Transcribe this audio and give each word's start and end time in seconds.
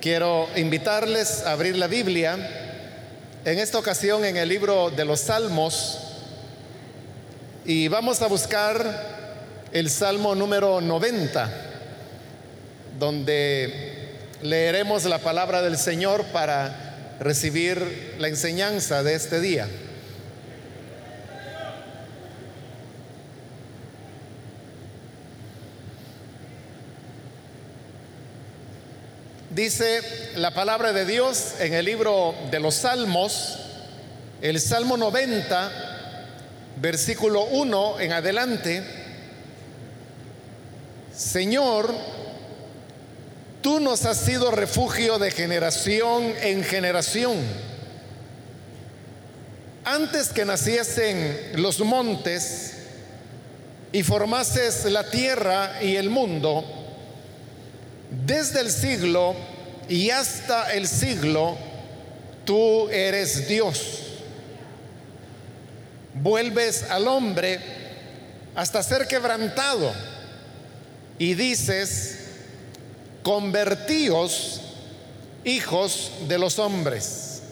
Quiero 0.00 0.48
invitarles 0.54 1.42
a 1.44 1.52
abrir 1.52 1.76
la 1.76 1.88
Biblia, 1.88 2.38
en 3.44 3.58
esta 3.58 3.78
ocasión 3.78 4.24
en 4.24 4.36
el 4.36 4.48
libro 4.48 4.90
de 4.90 5.04
los 5.04 5.18
Salmos, 5.22 5.98
y 7.64 7.88
vamos 7.88 8.22
a 8.22 8.28
buscar 8.28 9.66
el 9.72 9.90
Salmo 9.90 10.36
número 10.36 10.80
90, 10.80 11.50
donde 12.96 14.14
leeremos 14.40 15.04
la 15.04 15.18
palabra 15.18 15.62
del 15.62 15.76
Señor 15.76 16.24
para 16.26 17.16
recibir 17.18 18.14
la 18.20 18.28
enseñanza 18.28 19.02
de 19.02 19.14
este 19.14 19.40
día. 19.40 19.66
Dice 29.58 30.02
la 30.36 30.54
palabra 30.54 30.92
de 30.92 31.04
Dios 31.04 31.54
en 31.58 31.74
el 31.74 31.84
libro 31.84 32.32
de 32.48 32.60
los 32.60 32.76
Salmos, 32.76 33.58
el 34.40 34.60
Salmo 34.60 34.96
90, 34.96 35.72
versículo 36.76 37.42
1 37.46 37.98
en 37.98 38.12
adelante, 38.12 38.84
Señor, 41.12 41.92
tú 43.60 43.80
nos 43.80 44.04
has 44.04 44.18
sido 44.18 44.52
refugio 44.52 45.18
de 45.18 45.32
generación 45.32 46.34
en 46.40 46.62
generación. 46.62 47.38
Antes 49.84 50.28
que 50.28 50.44
naciesen 50.44 51.36
los 51.54 51.80
montes 51.80 52.74
y 53.90 54.04
formases 54.04 54.84
la 54.84 55.10
tierra 55.10 55.82
y 55.82 55.96
el 55.96 56.10
mundo, 56.10 56.78
desde 58.10 58.60
el 58.60 58.70
siglo 58.70 59.34
y 59.88 60.10
hasta 60.10 60.72
el 60.72 60.86
siglo, 60.86 61.56
tú 62.44 62.88
eres 62.90 63.48
Dios. 63.48 63.98
Vuelves 66.14 66.84
al 66.84 67.06
hombre 67.06 67.60
hasta 68.54 68.82
ser 68.82 69.06
quebrantado 69.06 69.92
y 71.18 71.34
dices, 71.34 72.18
convertíos 73.22 74.60
hijos 75.44 76.12
de 76.28 76.38
los 76.38 76.58
hombres. 76.58 77.42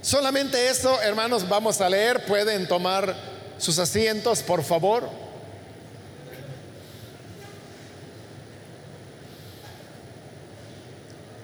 Solamente 0.00 0.68
eso, 0.68 1.00
hermanos, 1.02 1.48
vamos 1.48 1.80
a 1.80 1.90
leer. 1.90 2.24
Pueden 2.26 2.68
tomar 2.68 3.16
sus 3.58 3.78
asientos, 3.80 4.40
por 4.42 4.62
favor. 4.62 5.25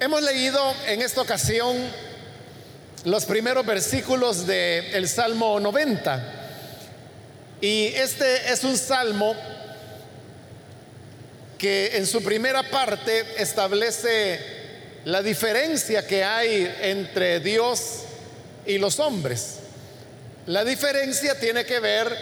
Hemos 0.02 0.20
leído 0.20 0.74
en 0.88 1.00
esta 1.00 1.20
ocasión 1.20 1.76
los 3.04 3.24
primeros 3.24 3.64
versículos 3.64 4.48
del 4.48 5.08
Salmo 5.08 5.60
90. 5.60 6.40
Y 7.60 7.86
este 7.94 8.52
es 8.52 8.64
un 8.64 8.76
salmo 8.76 9.36
que 11.56 11.98
en 11.98 12.08
su 12.08 12.20
primera 12.20 12.68
parte 12.68 13.40
establece 13.40 14.40
la 15.04 15.22
diferencia 15.22 16.04
que 16.04 16.24
hay 16.24 16.74
entre 16.80 17.38
Dios 17.38 18.00
y 18.66 18.78
los 18.78 18.98
hombres. 18.98 19.58
La 20.46 20.64
diferencia 20.64 21.38
tiene 21.38 21.64
que 21.64 21.78
ver 21.78 22.12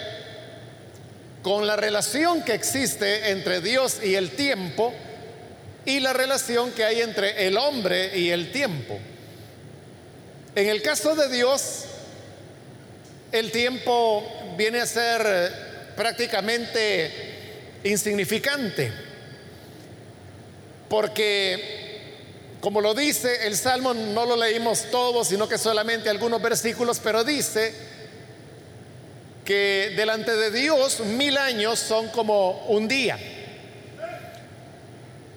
con 1.42 1.66
la 1.66 1.76
relación 1.76 2.42
que 2.42 2.52
existe 2.52 3.30
entre 3.30 3.62
Dios 3.62 4.00
y 4.04 4.16
el 4.16 4.32
tiempo 4.32 4.92
y 5.84 6.00
la 6.00 6.12
relación 6.12 6.72
que 6.72 6.84
hay 6.84 7.00
entre 7.00 7.46
el 7.46 7.56
hombre 7.56 8.16
y 8.18 8.30
el 8.30 8.52
tiempo. 8.52 8.98
En 10.54 10.68
el 10.68 10.82
caso 10.82 11.14
de 11.14 11.28
Dios, 11.28 11.84
el 13.32 13.50
tiempo 13.50 14.24
viene 14.56 14.80
a 14.80 14.86
ser 14.86 15.94
prácticamente 15.96 17.10
insignificante, 17.84 18.92
porque 20.88 21.80
como 22.60 22.80
lo 22.80 22.94
dice 22.94 23.46
el 23.46 23.56
Salmo, 23.56 23.94
no 23.94 24.26
lo 24.26 24.36
leímos 24.36 24.90
todo, 24.90 25.24
sino 25.24 25.48
que 25.48 25.56
solamente 25.56 26.10
algunos 26.10 26.42
versículos, 26.42 27.00
pero 27.02 27.24
dice 27.24 27.72
que 29.44 29.94
delante 29.96 30.36
de 30.36 30.50
Dios 30.50 31.00
mil 31.00 31.38
años 31.38 31.78
son 31.78 32.08
como 32.08 32.66
un 32.66 32.86
día. 32.86 33.18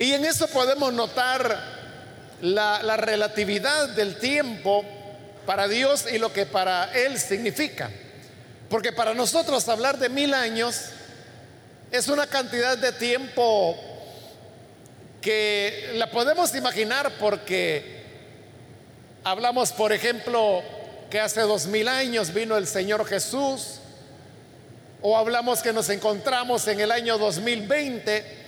Y 0.03 0.13
en 0.13 0.25
eso 0.25 0.49
podemos 0.49 0.91
notar 0.91 1.57
la, 2.41 2.97
relatividad 2.97 3.87
del 3.87 4.17
tiempo 4.17 4.83
para 5.45 5.69
Dios 5.69 6.07
y 6.11 6.17
lo 6.17 6.33
que 6.33 6.45
para 6.45 6.91
Él 6.91 7.17
significa. 7.17 7.89
Porque 8.69 8.91
para 8.91 9.13
nosotros 9.13 9.65
hablar 9.69 9.97
de 9.97 10.09
mil 10.09 10.33
años 10.33 10.87
es 11.89 12.09
una 12.09 12.27
cantidad 12.27 12.77
de 12.77 12.91
tiempo 12.91 13.77
que 15.21 15.91
la 15.93 16.11
podemos 16.11 16.53
imaginar 16.53 17.13
porque 17.17 18.03
hablamos, 19.23 19.71
por 19.71 19.93
ejemplo, 19.93 20.63
que 21.09 21.21
hace 21.21 21.39
dos 21.39 21.65
mil 21.67 21.87
años 21.87 22.33
vino 22.33 22.57
el 22.57 22.67
Señor 22.67 23.05
Jesús, 23.05 23.79
o 25.01 25.17
hablamos 25.17 25.61
que 25.61 25.71
nos 25.71 25.87
encontramos 25.87 26.67
en 26.67 26.81
el 26.81 26.91
año 26.91 27.17
2020 27.17 28.42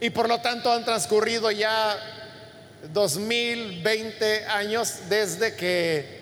y 0.00 0.10
por 0.10 0.28
lo 0.28 0.40
tanto 0.40 0.72
han 0.72 0.84
transcurrido 0.84 1.50
ya 1.50 1.96
2020 2.92 4.46
años 4.46 4.94
desde 5.08 5.56
que 5.56 6.18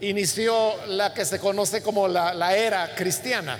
inició 0.00 0.86
la 0.88 1.14
que 1.14 1.24
se 1.24 1.38
conoce 1.38 1.82
como 1.82 2.08
la, 2.08 2.56
era 2.56 2.94
cristiana. 2.94 3.58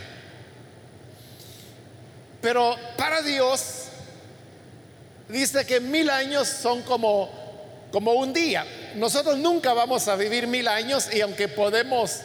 Pero 2.40 2.76
para 2.96 3.22
Dios 3.22 3.84
dice 5.28 5.64
que 5.64 5.80
mil 5.80 6.10
años 6.10 6.46
son 6.46 6.82
como, 6.82 7.30
como 7.90 8.12
un 8.12 8.34
día. 8.34 8.66
Nosotros 8.96 9.38
nunca 9.38 9.72
vamos 9.72 10.06
a 10.08 10.16
vivir 10.16 10.46
mil 10.46 10.68
años 10.68 11.08
y 11.12 11.22
aunque 11.22 11.48
podemos 11.48 12.20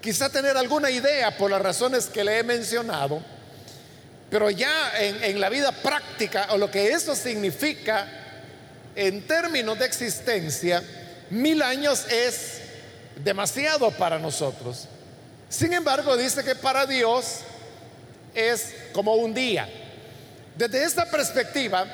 quizá 0.00 0.30
tener 0.30 0.56
alguna 0.56 0.90
idea 0.90 1.36
por 1.36 1.50
las 1.50 1.60
razones 1.60 2.06
que 2.06 2.22
le 2.22 2.38
he 2.38 2.42
mencionado, 2.44 3.20
pero 4.30 4.50
ya 4.50 4.92
en, 4.98 5.40
la 5.40 5.48
vida 5.48 5.72
práctica 5.72 6.48
o 6.50 6.58
lo 6.58 6.70
que 6.70 6.90
eso 6.90 7.14
significa 7.14 8.06
en 8.94 9.26
términos 9.26 9.78
de 9.78 9.86
existencia, 9.86 10.82
mil 11.30 11.62
años 11.62 12.04
es 12.10 12.60
demasiado 13.22 13.90
para 13.92 14.18
nosotros. 14.18 14.86
Sin 15.48 15.72
embargo, 15.72 16.16
dice 16.16 16.44
que 16.44 16.54
para 16.54 16.84
Dios 16.84 17.38
es 18.34 18.74
como 18.92 19.14
un 19.14 19.32
día. 19.32 19.68
Desde 20.56 20.84
esta 20.84 21.10
perspectiva, 21.10 21.86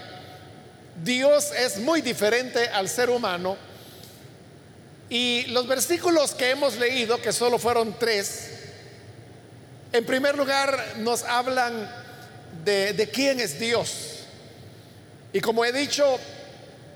Dios 1.03 1.53
es 1.53 1.79
muy 1.79 2.01
diferente 2.01 2.69
al 2.69 2.89
ser 2.89 3.11
humano 3.11 3.57
y 5.09 5.45
los 5.49 5.69
versículos 5.69 6.33
que 6.33 6.51
hemos 6.51 6.77
leído, 6.77 7.21
que 7.21 7.33
solo 7.33 7.59
fueron 7.59 7.97
tres, 7.99 8.51
en 9.93 10.05
primer 10.05 10.37
lugar 10.37 10.95
nos 10.99 11.23
hablan 11.23 12.04
de, 12.65 13.11
quién 13.13 13.41
es 13.41 13.59
Dios. 13.59 14.21
Y 15.33 15.41
como 15.41 15.65
he 15.65 15.73
dicho, 15.73 16.19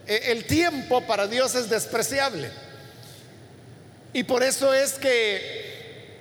e, 0.07 0.33
el 0.33 0.45
tiempo 0.45 1.07
para 1.07 1.27
Dios 1.27 1.55
es 1.55 1.69
despreciable. 1.69 2.51
Y 4.13 4.25
por 4.25 4.43
eso 4.43 4.73
es 4.73 4.95
que 4.95 6.19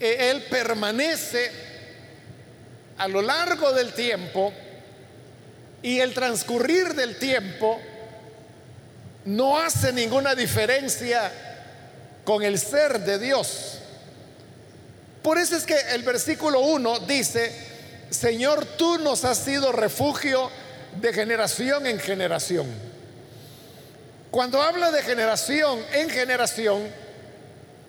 e, 0.00 0.30
Él 0.30 0.44
permanece 0.50 1.50
a 2.98 3.08
lo 3.08 3.22
largo 3.22 3.72
del 3.72 3.92
tiempo 3.92 4.52
y 5.82 6.00
el 6.00 6.14
transcurrir 6.14 6.94
del 6.94 7.18
tiempo 7.18 7.80
no 9.24 9.58
hace 9.58 9.92
ninguna 9.92 10.34
diferencia 10.34 11.32
con 12.24 12.42
el 12.42 12.58
ser 12.58 13.00
de 13.00 13.18
Dios. 13.18 13.78
Por 15.22 15.38
eso 15.38 15.56
es 15.56 15.64
que 15.64 15.78
el 15.92 16.02
versículo 16.02 16.60
1 16.60 17.00
dice, 17.00 17.73
Señor, 18.14 18.64
tú 18.64 18.98
nos 18.98 19.24
has 19.24 19.38
sido 19.38 19.72
refugio 19.72 20.48
de 21.00 21.12
generación 21.12 21.84
en 21.86 21.98
generación. 21.98 22.66
Cuando 24.30 24.62
habla 24.62 24.92
de 24.92 25.02
generación 25.02 25.84
en 25.92 26.08
generación, 26.08 26.88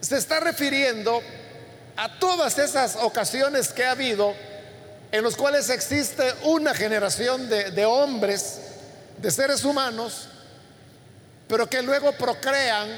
se 0.02 0.18
está 0.18 0.40
refiriendo 0.40 1.22
a 1.96 2.20
todas 2.20 2.58
esas 2.58 2.98
ocasiones 2.98 3.72
que 3.72 3.86
ha 3.86 3.92
habido 3.92 4.34
en 5.12 5.24
los 5.24 5.36
cuales 5.36 5.70
existe 5.70 6.24
una 6.44 6.74
generación 6.74 7.48
de, 7.48 7.70
de 7.70 7.86
hombres, 7.86 8.60
de 9.18 9.30
seres 9.30 9.64
humanos, 9.64 10.28
pero 11.48 11.70
que 11.70 11.84
luego 11.84 12.12
procrean 12.14 12.90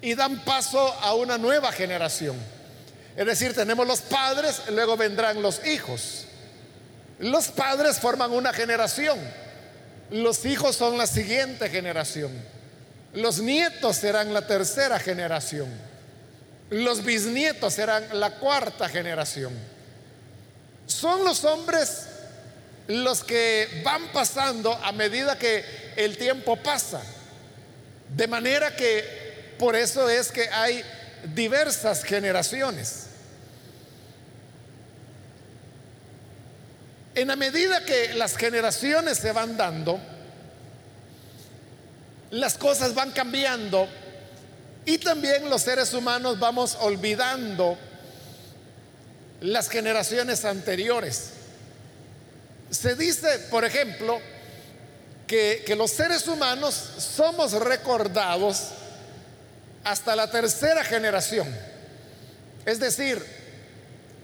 y 0.00 0.14
dan 0.14 0.42
paso 0.44 0.80
a 1.02 1.14
una 1.14 1.36
nueva 1.36 1.70
generación. 1.72 2.55
Es 3.16 3.24
decir, 3.24 3.54
tenemos 3.54 3.86
los 3.86 4.02
padres, 4.02 4.62
luego 4.70 4.96
vendrán 4.96 5.40
los 5.40 5.66
hijos. 5.66 6.26
Los 7.18 7.48
padres 7.48 7.98
forman 7.98 8.30
una 8.32 8.52
generación, 8.52 9.18
los 10.10 10.44
hijos 10.44 10.76
son 10.76 10.98
la 10.98 11.06
siguiente 11.06 11.70
generación, 11.70 12.30
los 13.14 13.38
nietos 13.38 13.96
serán 13.96 14.34
la 14.34 14.46
tercera 14.46 14.98
generación, 14.98 15.66
los 16.68 17.02
bisnietos 17.02 17.72
serán 17.72 18.20
la 18.20 18.32
cuarta 18.32 18.86
generación. 18.90 19.54
Son 20.86 21.24
los 21.24 21.42
hombres 21.44 22.06
los 22.86 23.24
que 23.24 23.80
van 23.82 24.12
pasando 24.12 24.72
a 24.74 24.92
medida 24.92 25.38
que 25.38 25.64
el 25.96 26.18
tiempo 26.18 26.56
pasa. 26.56 27.02
De 28.14 28.28
manera 28.28 28.76
que 28.76 29.54
por 29.58 29.74
eso 29.74 30.08
es 30.08 30.30
que 30.30 30.48
hay 30.50 30.84
diversas 31.34 32.04
generaciones. 32.04 33.06
En 37.14 37.28
la 37.28 37.36
medida 37.36 37.84
que 37.84 38.14
las 38.14 38.36
generaciones 38.36 39.18
se 39.18 39.32
van 39.32 39.56
dando, 39.56 39.98
las 42.30 42.58
cosas 42.58 42.94
van 42.94 43.10
cambiando 43.12 43.88
y 44.84 44.98
también 44.98 45.48
los 45.48 45.62
seres 45.62 45.94
humanos 45.94 46.38
vamos 46.38 46.76
olvidando 46.80 47.78
las 49.40 49.68
generaciones 49.68 50.44
anteriores. 50.44 51.30
Se 52.70 52.94
dice, 52.94 53.38
por 53.50 53.64
ejemplo, 53.64 54.20
que, 55.26 55.74
los 55.76 55.90
seres 55.90 56.28
humanos 56.28 56.74
somos 56.98 57.52
recordados 57.52 58.68
hasta 59.86 60.16
la 60.16 60.28
tercera 60.28 60.82
generación. 60.82 61.46
Es 62.64 62.80
decir, 62.80 63.24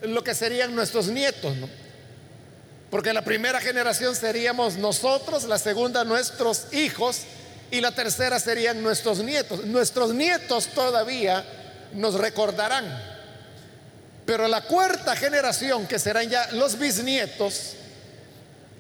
lo 0.03 0.25
que 0.25 0.35
serían 0.35 0.75
nuestros 0.75 1.07
nietos, 1.07 1.57
Porque 2.91 3.15
la 3.15 3.23
primera 3.23 3.59
generación 3.61 4.15
seríamos 4.15 4.77
nosotros, 4.77 5.45
la 5.45 5.59
segunda 5.59 6.05
nuestros 6.05 6.67
hijos 6.75 7.21
y 7.71 7.81
la 7.81 7.93
tercera 7.93 8.39
serían 8.39 8.83
nuestros 8.83 9.21
nietos. 9.21 9.65
Nuestros 9.65 10.13
nietos 10.13 10.67
todavía 10.75 11.43
nos 11.95 12.15
recordarán. 12.15 12.85
Pero 14.27 14.49
la 14.49 14.63
cuarta 14.63 15.15
generación, 15.17 15.87
que 15.87 15.99
serán 15.99 16.29
ya 16.29 16.51
los 16.53 16.77
bisnietos, 16.77 17.75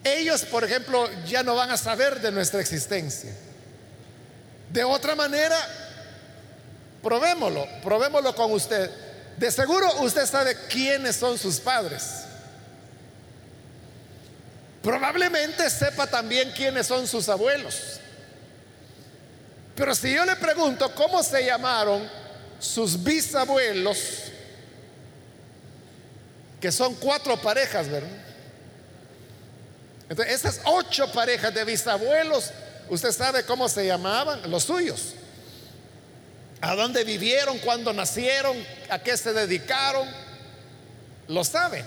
ellos, 0.03 0.43
por 0.47 0.65
ejemplo, 0.65 1.09
ya 1.27 1.45
no 1.45 1.55
van 1.55 1.71
a 1.71 1.77
saber 1.77 2.21
de 2.21 2.33
nuestra 2.33 2.61
existencia. 2.61 3.33
De 4.71 4.85
otra 4.85 5.15
manera, 5.15 5.57
probémoslo, 7.03 7.67
probémoslo 7.83 8.35
con 8.35 8.53
usted. 8.53 8.91
De 9.37 9.51
seguro 9.51 10.03
usted 10.03 10.27
sabe 10.27 10.57
quiénes 10.69 11.17
son 11.17 11.39
sus 11.39 11.59
padres. 11.59 12.25
Probablemente 14.83 15.69
sepa 15.71 16.07
también 16.07 16.51
quiénes 16.53 16.87
son 16.87 17.07
sus 17.07 17.29
abuelos. 17.29 18.01
Pero 19.77 19.95
si 19.95 20.13
yo 20.13 20.25
le 20.25 20.37
pregunto 20.37 20.95
cómo 20.95 21.23
se 21.23 21.45
llamaron 21.45 22.09
sus 22.59 23.03
bisabuelos, 23.03 23.99
que 26.61 26.71
son 26.71 26.95
cuatro 26.97 27.37
parejas, 27.41 27.89
¿verdad? 27.89 28.09
Entonces, 30.09 30.35
esas 30.35 30.61
ocho 30.67 31.11
parejas 31.11 31.55
de 31.55 31.65
bisabuelos, 31.65 32.51
usted 32.89 33.13
sabe 33.13 33.45
cómo 33.45 33.69
se 33.69 33.87
llamaban, 33.87 34.51
los 34.51 34.65
suyos. 34.65 35.15
A 36.63 36.77
dónde 36.77 37.03
vivieron, 37.03 37.59
cuándo 37.59 37.93
nacieron, 37.93 38.57
a 38.89 39.01
qué 39.01 39.17
se 39.17 39.33
dedicaron. 39.33 40.09
Lo 41.27 41.43
sabe. 41.43 41.85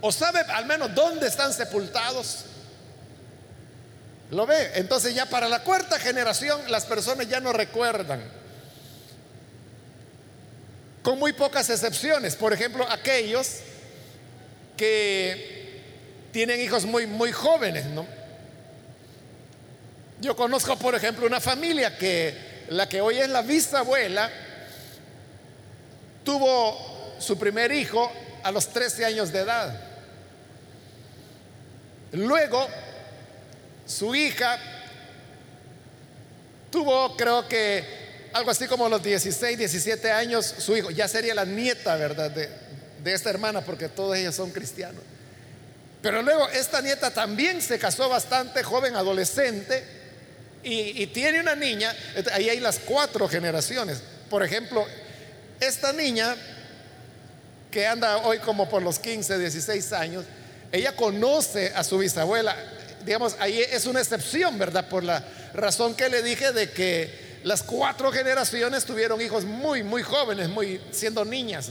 O 0.00 0.10
sabe 0.10 0.40
al 0.40 0.64
menos 0.64 0.94
dónde 0.94 1.28
están 1.28 1.52
sepultados. 1.52 2.46
¿Lo 4.30 4.46
ve? 4.46 4.72
Entonces 4.76 5.14
ya 5.14 5.26
para 5.26 5.46
la 5.46 5.62
cuarta 5.62 6.00
generación 6.00 6.58
las 6.68 6.86
personas 6.86 7.28
ya 7.28 7.38
no 7.40 7.52
recuerdan. 7.52 8.24
Con 11.02 11.18
muy 11.18 11.34
pocas 11.34 11.68
excepciones. 11.68 12.34
Por 12.34 12.54
ejemplo, 12.54 12.90
aquellos 12.90 13.58
que 14.78 15.82
tienen 16.32 16.62
hijos 16.62 16.86
muy, 16.86 17.06
muy 17.06 17.30
jóvenes, 17.30 17.84
¿no? 17.84 18.06
Yo 20.22 20.34
conozco, 20.34 20.78
por 20.78 20.94
ejemplo, 20.94 21.26
una 21.26 21.40
familia 21.40 21.98
que 21.98 22.53
la 22.68 22.88
que 22.88 23.00
hoy 23.00 23.18
es 23.18 23.28
la 23.28 23.42
bisabuela 23.42 24.30
tuvo 26.24 27.16
su 27.18 27.38
primer 27.38 27.70
hijo 27.72 28.10
a 28.42 28.50
los 28.50 28.68
13 28.68 29.04
años 29.04 29.32
de 29.32 29.40
edad. 29.40 29.80
Luego, 32.12 32.66
su 33.86 34.14
hija 34.14 34.58
tuvo, 36.70 37.16
creo 37.16 37.46
que, 37.48 37.84
algo 38.32 38.50
así 38.50 38.66
como 38.66 38.88
los 38.88 39.02
16, 39.02 39.58
17 39.58 40.10
años, 40.10 40.46
su 40.58 40.76
hijo, 40.76 40.90
ya 40.90 41.08
sería 41.08 41.34
la 41.34 41.44
nieta, 41.44 41.96
¿verdad? 41.96 42.30
De, 42.30 42.48
de 43.02 43.12
esta 43.12 43.30
hermana, 43.30 43.60
porque 43.60 43.88
todos 43.88 44.16
ellos 44.16 44.34
son 44.34 44.50
cristianos. 44.50 45.02
Pero 46.02 46.20
luego 46.22 46.48
esta 46.50 46.80
nieta 46.82 47.10
también 47.12 47.62
se 47.62 47.78
casó 47.78 48.08
bastante 48.08 48.62
joven, 48.62 48.94
adolescente, 48.94 50.03
y, 50.64 51.06
tiene 51.08 51.40
una 51.40 51.54
niña, 51.54 51.94
ahí 52.32 52.48
hay 52.48 52.60
las 52.60 52.78
cuatro 52.78 53.28
generaciones. 53.28 54.02
Por 54.30 54.42
ejemplo, 54.42 54.84
esta 55.60 55.92
niña 55.92 56.36
que 57.70 57.86
anda 57.86 58.18
hoy 58.18 58.38
como 58.38 58.68
por 58.68 58.82
los 58.82 58.98
15, 58.98 59.38
16 59.38 59.92
años, 59.92 60.24
ella 60.72 60.96
conoce 60.96 61.72
a 61.74 61.84
su 61.84 61.98
bisabuela. 61.98 62.56
Digamos, 63.04 63.36
ahí 63.38 63.60
es 63.60 63.86
una 63.86 64.00
excepción, 64.00 64.58
¿verdad? 64.58 64.88
Por 64.88 65.04
la 65.04 65.24
razón 65.52 65.94
que 65.94 66.08
le 66.08 66.22
dije 66.22 66.52
de 66.52 66.70
que 66.70 67.40
las 67.44 67.62
cuatro 67.62 68.10
generaciones 68.10 68.84
tuvieron 68.84 69.20
hijos 69.20 69.44
muy, 69.44 69.82
muy 69.82 70.02
jóvenes, 70.02 70.48
muy 70.48 70.80
siendo 70.90 71.24
niñas. 71.24 71.68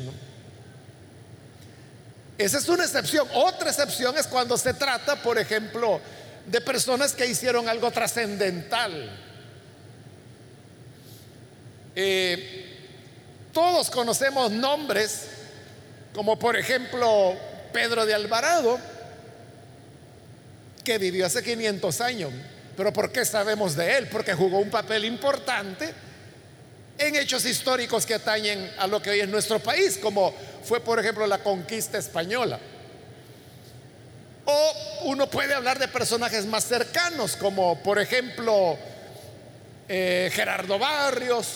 Esa 2.37 2.57
es 2.57 2.69
una 2.69 2.83
excepción. 2.83 3.27
Otra 3.33 3.69
excepción 3.69 4.17
es 4.17 4.27
cuando 4.27 4.57
se 4.57 4.73
trata, 4.73 5.15
por 5.15 5.39
ejemplo, 5.39 5.99
de 6.45 6.61
personas 6.61 7.13
que 7.13 7.25
hicieron 7.25 7.69
algo 7.69 7.91
trascendental. 7.91 9.19
Eh, 11.95 12.65
todos 13.51 13.89
conocemos 13.89 14.51
nombres, 14.51 15.27
como 16.13 16.37
por 16.37 16.57
ejemplo 16.57 17.35
Pedro 17.71 18.05
de 18.05 18.13
Alvarado, 18.13 18.79
que 20.83 20.97
vivió 20.97 21.25
hace 21.25 21.43
500 21.43 22.01
años. 22.01 22.33
Pero 22.75 22.91
¿por 22.91 23.11
qué 23.11 23.23
sabemos 23.23 23.75
de 23.75 23.97
él? 23.97 24.07
Porque 24.07 24.33
jugó 24.33 24.59
un 24.59 24.69
papel 24.69 25.05
importante 25.05 25.93
en 26.97 27.15
hechos 27.15 27.45
históricos 27.45 28.05
que 28.05 28.15
atañen 28.15 28.71
a 28.77 28.87
lo 28.87 29.01
que 29.01 29.11
hoy 29.11 29.19
es 29.19 29.29
nuestro 29.29 29.59
país, 29.59 29.97
como 29.97 30.33
fue 30.63 30.79
por 30.79 30.99
ejemplo 30.99 31.25
la 31.27 31.39
conquista 31.39 31.97
española. 31.97 32.59
O 34.45 34.73
uno 35.03 35.29
puede 35.29 35.53
hablar 35.53 35.79
de 35.79 35.87
personajes 35.87 36.45
más 36.45 36.65
cercanos, 36.65 37.35
como 37.35 37.81
por 37.81 37.99
ejemplo 37.99 38.77
eh, 39.87 40.31
Gerardo 40.33 40.79
Barrios, 40.79 41.47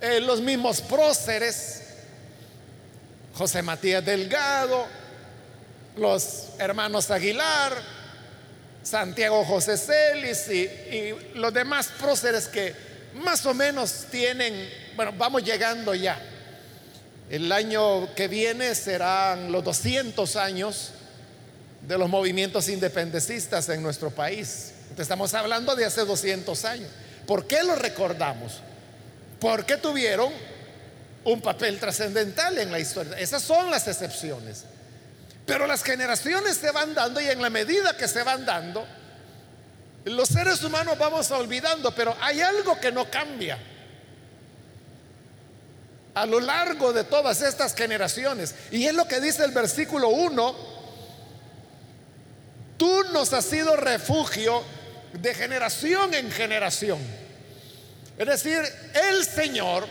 eh, 0.00 0.20
los 0.20 0.40
mismos 0.40 0.80
próceres, 0.80 1.82
José 3.34 3.62
Matías 3.62 4.04
Delgado, 4.04 4.86
los 5.96 6.50
hermanos 6.58 7.10
Aguilar, 7.10 7.72
Santiago 8.82 9.44
José 9.44 9.76
Celis 9.76 10.48
y, 10.48 10.62
y 10.62 11.32
los 11.34 11.52
demás 11.52 11.88
próceres 11.98 12.48
que 12.48 12.74
más 13.14 13.44
o 13.46 13.54
menos 13.54 14.06
tienen, 14.10 14.68
bueno, 14.96 15.12
vamos 15.16 15.44
llegando 15.44 15.94
ya. 15.94 16.20
El 17.30 17.50
año 17.50 18.14
que 18.14 18.28
viene 18.28 18.74
serán 18.74 19.50
los 19.52 19.64
200 19.64 20.36
años 20.36 20.92
de 21.82 21.98
los 21.98 22.08
movimientos 22.08 22.68
independencistas 22.68 23.68
en 23.68 23.82
nuestro 23.82 24.10
país. 24.10 24.72
Estamos 24.96 25.34
hablando 25.34 25.74
de 25.74 25.84
hace 25.84 26.04
200 26.04 26.64
años. 26.64 26.88
¿Por 27.26 27.46
qué 27.46 27.62
lo 27.62 27.74
recordamos? 27.74 28.60
Porque 29.40 29.76
tuvieron 29.76 30.32
un 31.24 31.40
papel 31.40 31.78
trascendental 31.78 32.58
en 32.58 32.70
la 32.70 32.78
historia. 32.78 33.18
Esas 33.18 33.42
son 33.42 33.70
las 33.70 33.88
excepciones. 33.88 34.64
Pero 35.46 35.66
las 35.66 35.82
generaciones 35.82 36.56
se 36.56 36.70
van 36.70 36.94
dando 36.94 37.20
y 37.20 37.26
en 37.26 37.42
la 37.42 37.50
medida 37.50 37.96
que 37.96 38.06
se 38.06 38.22
van 38.22 38.44
dando, 38.44 38.86
los 40.04 40.28
seres 40.28 40.62
humanos 40.62 40.96
vamos 40.98 41.30
olvidando, 41.30 41.94
pero 41.94 42.16
hay 42.20 42.40
algo 42.40 42.78
que 42.80 42.92
no 42.92 43.10
cambia. 43.10 43.58
A 46.14 46.26
lo 46.26 46.38
largo 46.38 46.92
de 46.92 47.04
todas 47.04 47.42
estas 47.42 47.74
generaciones. 47.74 48.54
Y 48.70 48.86
es 48.86 48.94
lo 48.94 49.08
que 49.08 49.20
dice 49.20 49.44
el 49.44 49.50
versículo 49.50 50.10
1. 50.10 50.81
Tú 52.82 53.04
nos 53.12 53.32
has 53.32 53.44
sido 53.44 53.76
refugio 53.76 54.60
de 55.12 55.32
generación 55.34 56.12
en 56.14 56.32
generación. 56.32 56.98
Es 58.18 58.26
decir, 58.26 58.60
el 59.08 59.24
Señor 59.24 59.86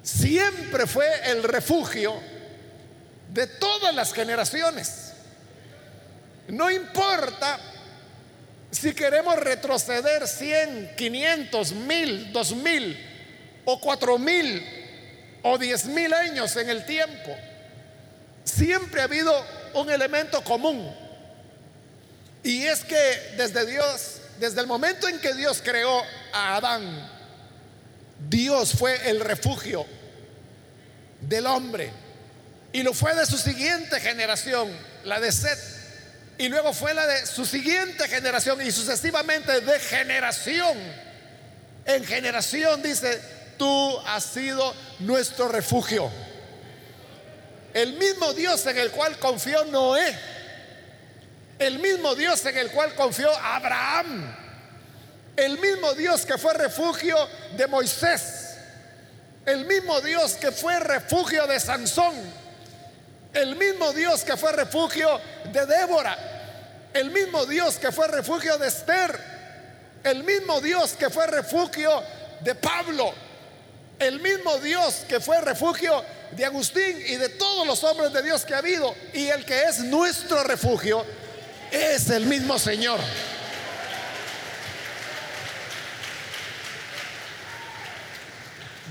siempre 0.00 0.86
fue 0.86 1.08
el 1.28 1.42
refugio 1.42 2.14
de 3.32 3.48
todas 3.48 3.92
las 3.96 4.12
generaciones. 4.12 5.10
No 6.46 6.70
importa 6.70 7.58
si 8.70 8.94
queremos 8.94 9.34
retroceder 9.34 10.28
100, 10.28 10.94
500, 10.96 11.72
1000, 11.72 12.32
2000 12.32 13.06
o 13.64 13.80
4000 13.80 15.40
o 15.42 15.58
10000 15.58 16.14
años 16.14 16.54
en 16.58 16.70
el 16.70 16.86
tiempo, 16.86 17.36
siempre 18.44 19.00
ha 19.00 19.04
habido 19.06 19.34
un 19.74 19.90
elemento 19.90 20.44
común. 20.44 21.05
Y 22.46 22.64
es 22.64 22.84
que 22.84 23.34
desde 23.36 23.66
Dios, 23.66 24.18
desde 24.38 24.60
el 24.60 24.68
momento 24.68 25.08
en 25.08 25.18
que 25.18 25.34
Dios 25.34 25.60
creó 25.64 26.00
a 26.32 26.54
Adán, 26.54 27.10
Dios 28.28 28.72
fue 28.78 29.10
el 29.10 29.18
refugio 29.18 29.84
del 31.22 31.44
hombre. 31.46 31.90
Y 32.72 32.84
lo 32.84 32.94
fue 32.94 33.16
de 33.16 33.26
su 33.26 33.36
siguiente 33.36 33.98
generación, 33.98 34.70
la 35.02 35.18
de 35.18 35.32
Seth. 35.32 35.58
Y 36.38 36.48
luego 36.48 36.72
fue 36.72 36.94
la 36.94 37.04
de 37.08 37.26
su 37.26 37.44
siguiente 37.44 38.06
generación 38.06 38.64
y 38.64 38.70
sucesivamente 38.70 39.60
de 39.60 39.80
generación 39.80 40.78
en 41.84 42.04
generación, 42.04 42.80
dice, 42.80 43.20
tú 43.58 43.98
has 44.06 44.22
sido 44.22 44.72
nuestro 45.00 45.48
refugio. 45.48 46.08
El 47.74 47.94
mismo 47.94 48.32
Dios 48.34 48.64
en 48.66 48.78
el 48.78 48.92
cual 48.92 49.18
confió 49.18 49.64
Noé, 49.64 50.16
el 51.58 51.78
mismo 51.78 52.14
Dios 52.14 52.44
en 52.46 52.58
el 52.58 52.70
cual 52.70 52.94
confió 52.94 53.30
Abraham, 53.36 54.34
el 55.36 55.58
mismo 55.58 55.94
Dios 55.94 56.24
que 56.26 56.38
fue 56.38 56.54
refugio 56.54 57.16
de 57.56 57.66
Moisés, 57.66 58.56
el 59.44 59.64
mismo 59.64 60.00
Dios 60.00 60.34
que 60.34 60.50
fue 60.52 60.78
refugio 60.80 61.46
de 61.46 61.60
Sansón, 61.60 62.14
el 63.32 63.56
mismo 63.56 63.92
Dios 63.92 64.24
que 64.24 64.36
fue 64.36 64.52
refugio 64.52 65.20
de 65.52 65.66
Débora, 65.66 66.16
el 66.92 67.10
mismo 67.10 67.44
Dios 67.46 67.76
que 67.76 67.92
fue 67.92 68.08
refugio 68.08 68.56
de 68.58 68.68
Esther, 68.68 69.18
el 70.02 70.24
mismo 70.24 70.60
Dios 70.60 70.92
que 70.92 71.10
fue 71.10 71.26
refugio 71.26 72.02
de 72.40 72.54
Pablo, 72.54 73.12
el 73.98 74.20
mismo 74.20 74.58
Dios 74.58 75.04
que 75.08 75.20
fue 75.20 75.40
refugio 75.40 76.04
de 76.32 76.44
Agustín 76.44 77.02
y 77.06 77.16
de 77.16 77.30
todos 77.30 77.66
los 77.66 77.82
hombres 77.84 78.12
de 78.12 78.22
Dios 78.22 78.44
que 78.44 78.54
ha 78.54 78.58
habido, 78.58 78.94
y 79.12 79.26
el 79.28 79.44
que 79.44 79.64
es 79.64 79.80
nuestro 79.80 80.42
refugio, 80.44 81.04
es 81.76 82.10
el 82.10 82.26
mismo 82.26 82.58
Señor. 82.58 83.00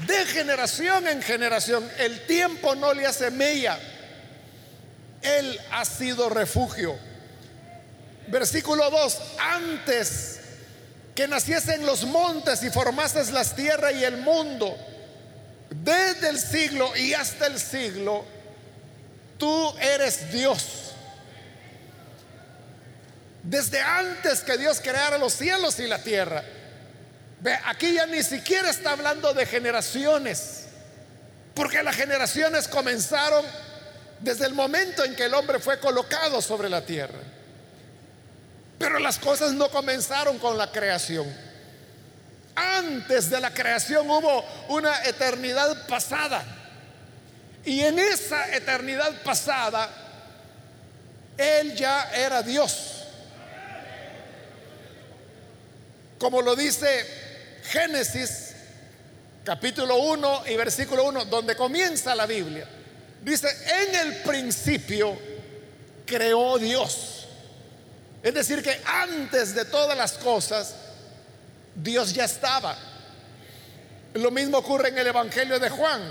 De 0.07 0.25
generación 0.25 1.07
en 1.07 1.21
generación, 1.21 1.89
el 1.97 2.25
tiempo 2.27 2.75
no 2.75 2.93
le 2.93 3.05
hace 3.05 3.31
mella 3.31 3.79
él 5.25 5.59
ha 5.71 5.83
sido 5.85 6.29
refugio. 6.29 6.97
Versículo 8.27 8.89
2, 8.89 9.21
antes 9.39 10.39
que 11.13 11.27
naciesen 11.27 11.85
los 11.85 12.05
montes 12.05 12.63
y 12.63 12.69
formases 12.69 13.31
las 13.31 13.55
tierras 13.55 13.93
y 13.93 14.03
el 14.03 14.17
mundo, 14.17 14.75
desde 15.69 16.29
el 16.29 16.39
siglo 16.39 16.95
y 16.95 17.13
hasta 17.13 17.47
el 17.47 17.59
siglo, 17.59 18.25
tú 19.37 19.75
eres 19.79 20.31
Dios. 20.31 20.84
Desde 23.45 23.79
antes 23.79 24.41
que 24.41 24.57
Dios 24.57 24.81
creara 24.81 25.19
los 25.19 25.33
cielos 25.33 25.79
y 25.79 25.85
la 25.85 25.99
tierra. 25.99 26.43
Ve, 27.41 27.55
aquí 27.65 27.93
ya 27.93 28.07
ni 28.07 28.23
siquiera 28.23 28.71
está 28.71 28.91
hablando 28.91 29.33
de 29.33 29.45
generaciones, 29.45 30.65
porque 31.53 31.83
las 31.83 31.95
generaciones 31.95 32.67
comenzaron 32.67 33.45
desde 34.19 34.47
el 34.47 34.55
momento 34.55 35.03
en 35.03 35.15
que 35.15 35.25
el 35.25 35.33
hombre 35.35 35.59
fue 35.59 35.79
colocado 35.79 36.41
sobre 36.41 36.69
la 36.69 36.83
tierra. 36.83 37.19
Pero 38.79 38.97
las 38.97 39.19
cosas 39.19 39.53
no 39.53 39.69
comenzaron 39.69 40.39
con 40.39 40.57
la 40.57 40.71
creación. 40.71 41.31
Antes 42.55 43.29
de 43.29 43.39
la 43.39 43.53
creación 43.53 44.09
hubo 44.09 44.43
una 44.69 45.03
eternidad 45.03 45.85
pasada. 45.87 46.43
Y 47.63 47.81
en 47.81 47.99
esa 47.99 48.55
eternidad 48.55 49.21
pasada, 49.21 49.87
Él 51.37 51.75
ya 51.75 52.09
era 52.11 52.41
Dios. 52.41 52.94
Como 56.17 56.41
lo 56.41 56.55
dice 56.55 57.05
Génesis 57.63 58.55
capítulo 59.43 59.97
1 59.97 60.43
y 60.47 60.55
versículo 60.55 61.05
1, 61.05 61.25
donde 61.25 61.55
comienza 61.55 62.15
la 62.15 62.25
Biblia. 62.25 62.67
Dice, 63.21 63.47
en 63.83 63.95
el 63.95 64.15
principio 64.23 65.17
creó 66.05 66.57
Dios. 66.57 67.27
Es 68.23 68.33
decir, 68.33 68.63
que 68.63 68.81
antes 68.85 69.53
de 69.53 69.65
todas 69.65 69.97
las 69.97 70.13
cosas, 70.13 70.73
Dios 71.75 72.13
ya 72.13 72.25
estaba. 72.25 72.75
Lo 74.15 74.31
mismo 74.31 74.57
ocurre 74.57 74.89
en 74.89 74.97
el 74.97 75.07
Evangelio 75.07 75.59
de 75.59 75.69
Juan. 75.69 76.01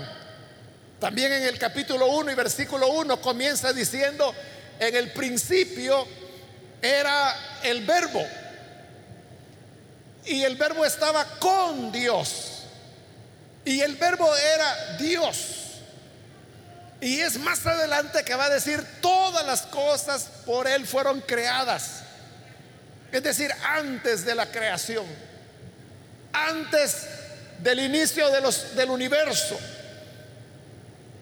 También 0.99 1.33
en 1.33 1.43
el 1.43 1.57
capítulo 1.57 2.07
1 2.07 2.31
y 2.31 2.35
versículo 2.35 2.87
1 2.87 3.19
comienza 3.19 3.73
diciendo, 3.73 4.33
en 4.79 4.95
el 4.95 5.11
principio 5.11 6.07
era 6.81 7.59
el 7.63 7.85
verbo. 7.85 8.25
Y 10.25 10.43
el 10.43 10.55
verbo 10.55 10.85
estaba 10.85 11.25
con 11.39 11.91
Dios. 11.91 12.63
Y 13.63 13.81
el 13.81 13.95
verbo 13.95 14.29
era 14.35 14.97
Dios. 14.97 15.37
Y 17.01 17.19
es 17.19 17.37
más 17.39 17.65
adelante 17.65 18.23
que 18.23 18.35
va 18.35 18.45
a 18.45 18.49
decir, 18.49 18.83
todas 19.01 19.45
las 19.45 19.63
cosas 19.63 20.29
por 20.45 20.67
Él 20.67 20.87
fueron 20.87 21.21
creadas. 21.21 22.01
Es 23.11 23.21
decir, 23.23 23.51
antes 23.63 24.25
de 24.25 24.35
la 24.35 24.47
creación, 24.51 25.05
antes 26.33 27.07
del 27.59 27.79
inicio 27.79 28.29
de 28.29 28.41
los, 28.41 28.75
del 28.75 28.89
universo. 28.89 29.57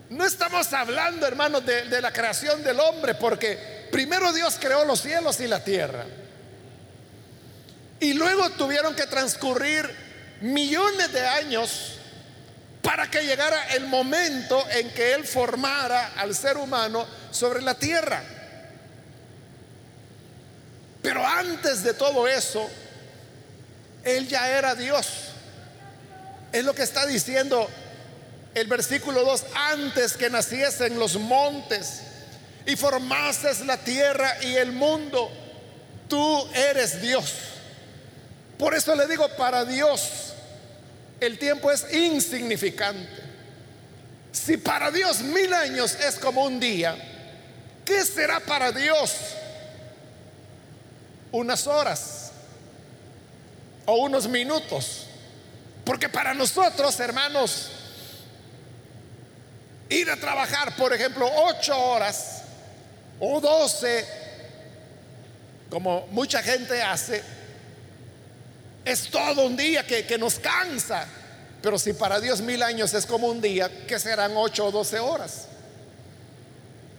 No 0.10 0.25
estamos 0.25 0.72
hablando, 0.74 1.25
hermanos, 1.25 1.65
de, 1.65 1.83
de 1.83 2.01
la 2.01 2.12
creación 2.12 2.63
del 2.63 2.79
hombre, 2.79 3.15
porque 3.15 3.88
primero 3.91 4.31
Dios 4.31 4.57
creó 4.60 4.86
los 4.86 5.01
cielos 5.01 5.39
y 5.39 5.48
la 5.48 5.63
tierra. 5.63 6.05
Y 8.00 8.13
luego 8.13 8.50
tuvieron 8.51 8.95
que 8.95 9.07
transcurrir 9.07 9.89
millones 10.41 11.12
de 11.13 11.25
años 11.25 11.93
para 12.81 13.09
que 13.09 13.25
llegara 13.25 13.73
el 13.75 13.85
momento 13.88 14.63
en 14.71 14.89
que 14.91 15.13
Él 15.13 15.25
formara 15.25 16.13
al 16.17 16.35
ser 16.35 16.57
humano 16.57 17.07
sobre 17.31 17.62
la 17.62 17.75
tierra. 17.75 18.21
Pero 21.01 21.25
antes 21.25 21.83
de 21.83 21.93
todo 21.93 22.27
eso, 22.27 22.69
Él 24.03 24.27
ya 24.27 24.50
era 24.50 24.75
Dios. 24.75 25.07
Es 26.51 26.63
lo 26.65 26.75
que 26.75 26.83
está 26.83 27.05
diciendo 27.05 27.69
el 28.53 28.67
versículo 28.67 29.23
2, 29.23 29.45
antes 29.55 30.15
que 30.15 30.29
naciesen 30.29 31.00
los 31.00 31.15
montes 31.15 32.01
y 32.65 32.75
formases 32.75 33.62
la 33.62 33.77
tierra 33.77 34.38
y 34.43 34.55
el 34.55 34.71
mundo, 34.71 35.31
tú 36.07 36.47
eres 36.53 37.01
Dios. 37.01 37.33
Por 38.57 38.74
eso 38.74 38.95
le 38.95 39.07
digo, 39.07 39.27
para 39.29 39.65
Dios 39.65 40.33
el 41.19 41.38
tiempo 41.39 41.72
es 41.72 41.91
insignificante. 41.93 43.24
Si 44.31 44.57
para 44.57 44.91
Dios 44.91 45.22
mil 45.22 45.53
años 45.53 45.95
es 45.95 46.15
como 46.15 46.43
un 46.43 46.60
día, 46.60 46.95
¿qué 47.86 48.03
será 48.03 48.39
para 48.39 48.72
Dios 48.72 49.15
unas 51.31 51.67
horas 51.67 52.31
o 53.86 53.95
unos 53.98 54.27
minutos? 54.27 55.07
Porque 55.86 56.10
para 56.10 56.33
nosotros, 56.33 57.00
hermanos, 57.00 57.69
ir 59.89 60.10
a 60.10 60.17
trabajar, 60.17 60.75
por 60.75 60.93
ejemplo, 60.93 61.29
ocho 61.45 61.77
horas 61.77 62.41
o 63.19 63.39
doce, 63.39 64.05
como 65.69 66.07
mucha 66.07 66.41
gente 66.41 66.81
hace, 66.81 67.24
es 68.85 69.09
todo 69.09 69.45
un 69.45 69.55
día 69.55 69.85
que, 69.85 70.17
nos 70.17 70.35
cansa. 70.39 71.07
Pero 71.61 71.79
si 71.79 71.93
para 71.93 72.19
Dios 72.19 72.41
mil 72.41 72.61
años 72.61 72.93
es 72.93 73.05
como 73.05 73.27
un 73.27 73.41
día, 73.41 73.85
que 73.87 73.99
serán 73.99 74.33
ocho 74.35 74.65
o 74.65 74.71
doce 74.71 74.99
horas? 74.99 75.45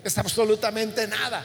Es 0.02 0.16
absolutamente 0.16 1.06
nada. 1.06 1.44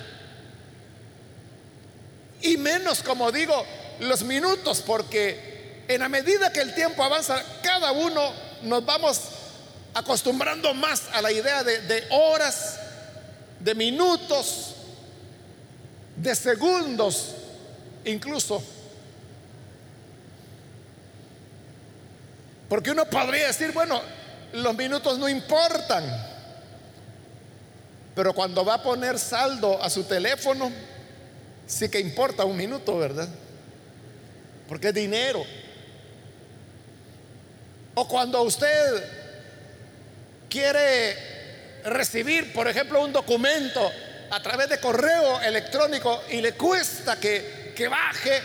Y 2.41 2.55
menos, 2.57 3.03
como 3.03 3.31
digo, 3.31 3.65
los 3.99 4.23
minutos, 4.23 4.81
porque 4.85 5.83
en 5.89 5.99
la 5.99 6.07
medida 6.07 6.53
que 6.53 6.61
el 6.61 6.73
tiempo 6.73 7.03
avanza, 7.03 7.43
cada 7.61 7.91
uno 7.91 8.31
nos 8.63 8.85
vamos 8.85 9.21
acostumbrando 9.93 10.73
más 10.73 11.03
a 11.11 11.21
la 11.21 11.31
idea 11.31 11.63
de, 11.63 11.81
de 11.81 12.05
horas, 12.11 12.79
de 13.59 13.75
minutos, 13.75 14.75
de 16.15 16.33
segundos, 16.35 17.35
incluso 18.05 18.63
Porque 22.69 22.91
uno 22.91 23.05
podría 23.05 23.47
decir, 23.47 23.71
bueno, 23.71 23.99
los 24.53 24.75
minutos 24.75 25.17
no 25.17 25.27
importan. 25.27 26.05
Pero 28.15 28.33
cuando 28.33 28.63
va 28.63 28.75
a 28.75 28.83
poner 28.83 29.17
saldo 29.17 29.81
a 29.81 29.89
su 29.89 30.03
teléfono, 30.03 30.71
sí 31.65 31.89
que 31.89 31.99
importa 31.99 32.45
un 32.45 32.55
minuto, 32.55 32.97
¿verdad? 32.97 33.27
Porque 34.67 34.89
es 34.89 34.93
dinero. 34.93 35.43
O 37.95 38.07
cuando 38.07 38.43
usted 38.43 39.03
quiere 40.47 41.17
recibir, 41.83 42.53
por 42.53 42.67
ejemplo, 42.67 43.03
un 43.03 43.11
documento 43.11 43.91
a 44.29 44.41
través 44.43 44.69
de 44.69 44.79
correo 44.79 45.41
electrónico 45.41 46.21
y 46.29 46.41
le 46.41 46.53
cuesta 46.53 47.19
que, 47.19 47.73
que 47.75 47.87
baje, 47.87 48.41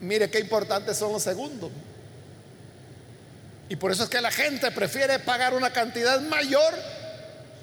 mire 0.00 0.28
qué 0.28 0.40
importantes 0.40 0.98
son 0.98 1.12
los 1.12 1.22
segundos. 1.22 1.70
Y 3.68 3.76
por 3.76 3.92
eso 3.92 4.04
es 4.04 4.08
que 4.08 4.20
la 4.20 4.30
gente 4.30 4.70
prefiere 4.70 5.18
pagar 5.18 5.54
una 5.54 5.72
cantidad 5.72 6.20
mayor 6.20 6.74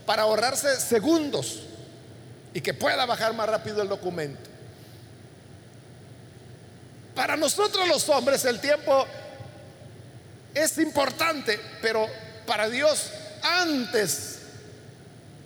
para 0.06 0.24
ahorrarse 0.24 0.80
segundos 0.80 1.62
y 2.54 2.62
que 2.62 2.74
pueda 2.74 3.06
bajar 3.06 3.34
más 3.34 3.50
rápido 3.50 3.82
el 3.82 3.90
documento. 3.90 4.50
Para 7.16 7.36
nosotros 7.36 7.88
los 7.88 8.08
hombres 8.10 8.46
el 8.46 8.60
tiempo 8.60 9.08
es 10.54 10.78
importante, 10.78 11.60
pero 11.82 12.08
para 12.46 12.70
Dios 12.70 13.12
antes 13.42 14.40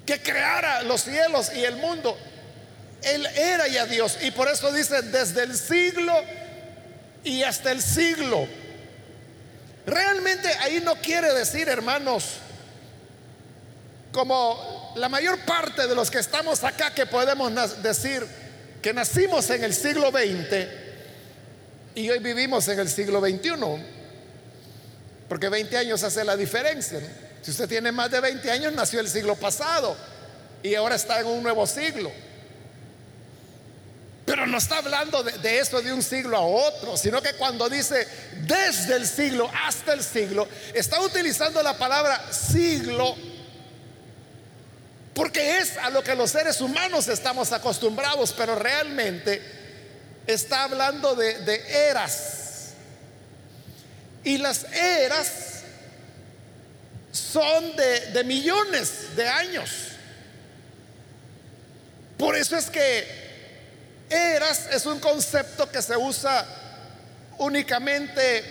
que 0.06 0.22
creara 0.22 0.82
los 0.84 1.02
cielos 1.02 1.52
y 1.56 1.64
el 1.64 1.78
mundo, 1.78 2.18
Él 3.04 3.26
era 3.28 3.68
ya 3.68 3.86
Dios. 3.86 4.18
Y 4.22 4.32
por 4.32 4.48
eso 4.48 4.72
dice, 4.72 5.04
desde 5.04 5.44
el 5.44 5.56
siglo 5.56 6.14
y 7.24 7.44
hasta 7.44 7.72
el 7.72 7.82
siglo. 7.82 8.48
Realmente 9.86 10.48
ahí 10.60 10.82
no 10.84 10.96
quiere 10.96 11.34
decir, 11.34 11.68
hermanos, 11.70 12.26
como 14.12 14.94
la 14.96 15.10
mayor 15.10 15.40
parte 15.46 15.88
de 15.88 15.96
los 15.96 16.10
que 16.10 16.20
estamos 16.20 16.64
acá 16.64 16.94
que 16.94 17.06
podemos 17.06 17.82
decir 17.82 18.26
que 18.82 18.94
nacimos 18.94 19.50
en 19.50 19.64
el 19.64 19.74
siglo 19.74 20.10
XX 20.10 20.68
y 21.96 22.10
hoy 22.10 22.20
vivimos 22.20 22.68
en 22.68 22.80
el 22.80 22.90
siglo 22.90 23.20
XXI, 23.20 23.52
porque 25.28 25.50
20 25.50 25.78
años 25.78 26.04
hace 26.04 26.24
la 26.24 26.36
diferencia. 26.36 27.00
Si 27.42 27.52
usted 27.52 27.68
tiene 27.68 27.92
más 27.92 28.12
de 28.12 28.20
20 28.20 28.52
años, 28.52 28.74
nació 28.74 29.00
el 29.00 29.08
siglo 29.08 29.36
pasado 29.36 29.96
y 30.64 30.76
ahora 30.76 30.96
está 30.96 31.20
en 31.20 31.28
un 31.28 31.44
nuevo 31.44 31.66
siglo. 31.68 32.12
Pero 34.30 34.46
no 34.46 34.60
está 34.60 34.78
hablando 34.78 35.24
de, 35.24 35.40
de, 35.40 35.58
eso 35.58 35.82
de 35.82 35.92
un 35.92 36.04
siglo 36.04 36.38
a 36.38 36.42
otro, 36.42 36.96
sino 36.96 37.20
que 37.20 37.34
cuando 37.34 37.68
dice 37.68 38.08
desde 38.42 38.96
el 38.96 39.08
siglo 39.08 39.50
hasta 39.66 39.94
el 39.94 40.04
siglo, 40.04 40.48
está 40.72 41.02
utilizando 41.02 41.64
la 41.64 41.76
palabra 41.80 42.32
siglo 42.32 43.16
porque 45.16 45.58
es 45.58 45.78
a 45.78 45.90
lo 45.90 46.04
que 46.04 46.14
los 46.14 46.30
seres 46.30 46.62
humanos 46.62 47.08
estamos 47.08 47.52
acostumbrados, 47.54 48.32
pero 48.34 48.54
realmente 48.54 49.42
está 50.28 50.66
hablando 50.66 51.16
de, 51.16 51.40
de 51.40 51.88
eras. 51.90 52.74
Y 54.24 54.38
las 54.38 54.64
eras 54.72 55.64
son 57.12 57.76
de, 57.76 58.12
de 58.12 58.24
millones 58.26 59.16
de 59.16 59.28
años. 59.28 59.72
Por 62.16 62.36
eso 62.36 62.56
es 62.56 62.70
que 62.70 63.29
eras 64.10 64.68
es 64.72 64.86
un 64.86 65.00
concepto 65.00 65.70
que 65.70 65.82
se 65.82 65.96
usa 65.96 66.46
únicamente, 67.38 68.44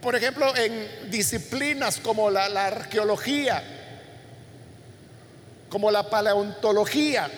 por 0.00 0.16
ejemplo, 0.16 0.54
en 0.56 1.10
disciplinas 1.10 1.98
como 1.98 2.30
la, 2.30 2.46
arqueología, 2.66 3.62
como 5.68 5.90
la 5.90 6.08
paleontología. 6.08 7.30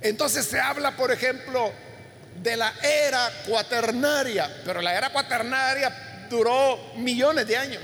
Entonces 0.00 0.46
se 0.46 0.60
habla, 0.60 0.96
por 0.96 1.10
ejemplo, 1.10 1.72
de 2.42 2.56
la 2.56 2.72
era 2.82 3.30
cuaternaria, 3.46 4.48
pero 4.64 4.80
la 4.80 4.96
era 4.96 5.10
cuaternaria 5.10 6.26
duró 6.30 6.92
millones 6.96 7.46
de 7.46 7.56
años. 7.56 7.82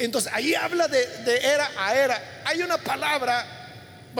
Entonces 0.00 0.32
ahí 0.34 0.54
habla 0.54 0.88
de, 0.88 1.06
era 1.42 1.70
a 1.76 1.94
era. 1.94 2.42
Hay 2.46 2.62
una 2.62 2.78
palabra, 2.78 3.44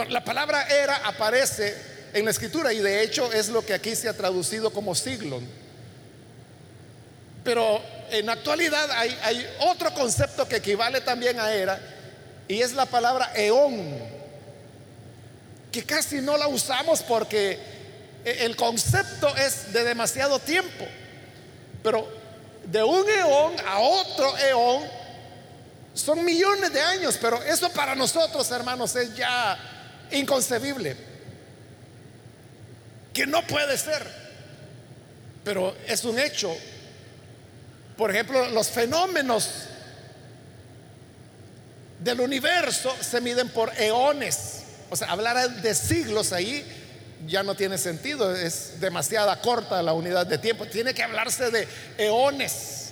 la 0.09 0.23
palabra 0.23 0.67
era 0.67 0.95
aparece 0.97 1.75
en 2.13 2.23
la 2.23 2.29
escritura 2.29 2.71
y 2.71 2.77
de 2.77 3.01
hecho 3.01 3.33
es 3.33 3.49
lo 3.49 3.65
que 3.65 3.73
aquí 3.73 3.95
se 3.95 4.07
ha 4.07 4.13
traducido 4.13 4.71
como 4.71 4.93
siglo. 4.93 5.41
Pero 7.43 7.81
en 8.11 8.29
actualidad 8.29 8.91
hay, 8.91 9.17
hay 9.23 9.47
otro 9.61 9.91
concepto 9.95 10.47
que 10.47 10.57
equivale 10.57 11.01
también 11.01 11.39
a 11.39 11.51
era 11.51 11.79
y 12.47 12.61
es 12.61 12.73
la 12.73 12.85
palabra 12.85 13.31
eón, 13.33 13.97
que 15.71 15.83
casi 15.83 16.21
no 16.21 16.37
la 16.37 16.47
usamos 16.47 17.01
porque 17.01 17.57
el 18.23 18.55
concepto 18.55 19.35
es 19.35 19.73
de 19.73 19.83
demasiado 19.83 20.37
tiempo. 20.37 20.85
Pero 21.81 22.07
de 22.65 22.83
un 22.83 23.09
eón 23.09 23.55
a 23.65 23.79
otro 23.79 24.37
eón 24.37 25.00
son 25.93 26.23
millones 26.23 26.71
de 26.71 26.81
años, 26.81 27.17
pero 27.21 27.41
eso 27.43 27.69
para 27.71 27.95
nosotros, 27.95 28.49
hermanos, 28.51 28.95
es 28.95 29.13
ya 29.15 29.57
inconcebible. 30.11 30.95
Que 33.13 33.27
no 33.27 33.45
puede 33.45 33.77
ser, 33.77 34.07
pero 35.43 35.75
es 35.87 36.03
un 36.05 36.17
hecho. 36.17 36.55
Por 37.97 38.11
ejemplo, 38.11 38.49
los 38.49 38.69
fenómenos 38.69 39.49
del 41.99 42.21
universo 42.21 42.95
se 43.01 43.19
miden 43.21 43.49
por 43.49 43.71
eones. 43.79 44.63
O 44.89 44.95
sea, 44.95 45.11
hablar 45.11 45.61
de 45.61 45.75
siglos 45.75 46.31
ahí 46.33 46.65
ya 47.27 47.43
no 47.43 47.55
tiene 47.55 47.77
sentido, 47.77 48.35
es 48.35 48.79
demasiada 48.79 49.39
corta 49.41 49.81
la 49.83 49.93
unidad 49.93 50.25
de 50.25 50.37
tiempo. 50.37 50.65
Tiene 50.65 50.93
que 50.93 51.03
hablarse 51.03 51.51
de 51.51 51.67
eones. 51.97 52.90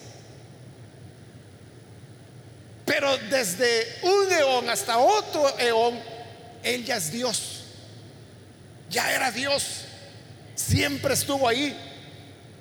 Pero 2.99 3.17
desde 3.29 3.97
un 4.01 4.29
eón 4.29 4.69
hasta 4.69 4.97
otro 4.97 5.57
eón, 5.57 5.97
Él 6.61 6.83
ya 6.83 6.97
es 6.97 7.09
Dios. 7.09 7.63
Ya 8.89 9.09
era 9.13 9.31
Dios. 9.31 9.85
Siempre 10.53 11.13
estuvo 11.13 11.47
ahí. 11.47 11.79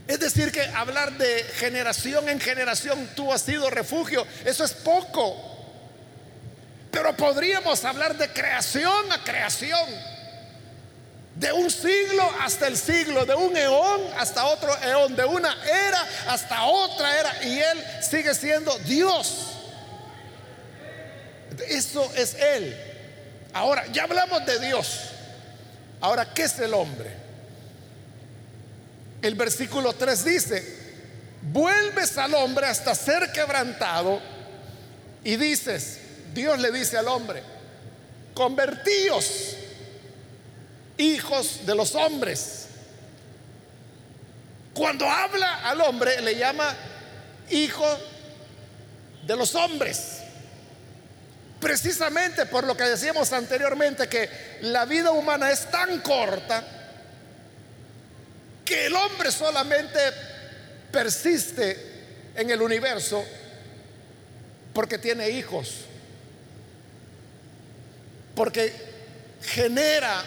Es 0.06 0.20
decir, 0.20 0.52
que 0.52 0.62
hablar 0.62 1.18
de 1.18 1.42
generación 1.56 2.28
en 2.28 2.38
generación, 2.38 3.10
tú 3.16 3.32
has 3.32 3.42
sido 3.42 3.68
refugio, 3.68 4.24
eso 4.44 4.62
es 4.62 4.74
poco. 4.74 5.34
Pero 6.92 7.16
podríamos 7.16 7.84
hablar 7.84 8.16
de 8.16 8.32
creación 8.32 9.10
a 9.10 9.24
creación. 9.24 9.88
De 11.34 11.52
un 11.52 11.68
siglo 11.68 12.32
hasta 12.42 12.68
el 12.68 12.76
siglo, 12.76 13.26
de 13.26 13.34
un 13.34 13.56
eón 13.56 14.02
hasta 14.16 14.44
otro 14.44 14.72
eón, 14.84 15.16
de 15.16 15.24
una 15.24 15.52
era 15.64 16.06
hasta 16.28 16.62
otra 16.62 17.18
era. 17.18 17.44
Y 17.44 17.58
Él 17.58 17.84
sigue 18.08 18.32
siendo 18.36 18.78
Dios. 18.84 19.57
Eso 21.68 22.10
es 22.16 22.34
Él. 22.34 22.76
Ahora, 23.52 23.86
ya 23.92 24.04
hablamos 24.04 24.44
de 24.46 24.58
Dios. 24.60 25.10
Ahora, 26.00 26.32
¿qué 26.32 26.42
es 26.42 26.58
el 26.58 26.74
hombre? 26.74 27.10
El 29.20 29.34
versículo 29.34 29.92
3 29.92 30.24
dice, 30.24 30.78
vuelves 31.42 32.16
al 32.18 32.34
hombre 32.34 32.66
hasta 32.66 32.94
ser 32.94 33.32
quebrantado 33.32 34.20
y 35.24 35.36
dices, 35.36 35.98
Dios 36.32 36.58
le 36.60 36.70
dice 36.70 36.96
al 36.96 37.08
hombre, 37.08 37.42
convertíos 38.34 39.56
hijos 40.98 41.66
de 41.66 41.74
los 41.74 41.94
hombres. 41.94 42.66
Cuando 44.74 45.08
habla 45.08 45.68
al 45.68 45.80
hombre 45.80 46.20
le 46.20 46.36
llama 46.36 46.72
hijo 47.50 47.84
de 49.26 49.36
los 49.36 49.54
hombres. 49.54 50.17
Precisamente 51.60 52.46
por 52.46 52.64
lo 52.64 52.76
que 52.76 52.84
decíamos 52.84 53.32
anteriormente, 53.32 54.08
que 54.08 54.58
la 54.62 54.84
vida 54.84 55.10
humana 55.10 55.50
es 55.50 55.70
tan 55.70 56.00
corta 56.00 56.64
que 58.64 58.86
el 58.86 58.94
hombre 58.94 59.32
solamente 59.32 59.98
persiste 60.92 61.76
en 62.36 62.50
el 62.50 62.62
universo 62.62 63.24
porque 64.72 64.98
tiene 64.98 65.30
hijos, 65.30 65.78
porque 68.36 68.72
genera 69.42 70.22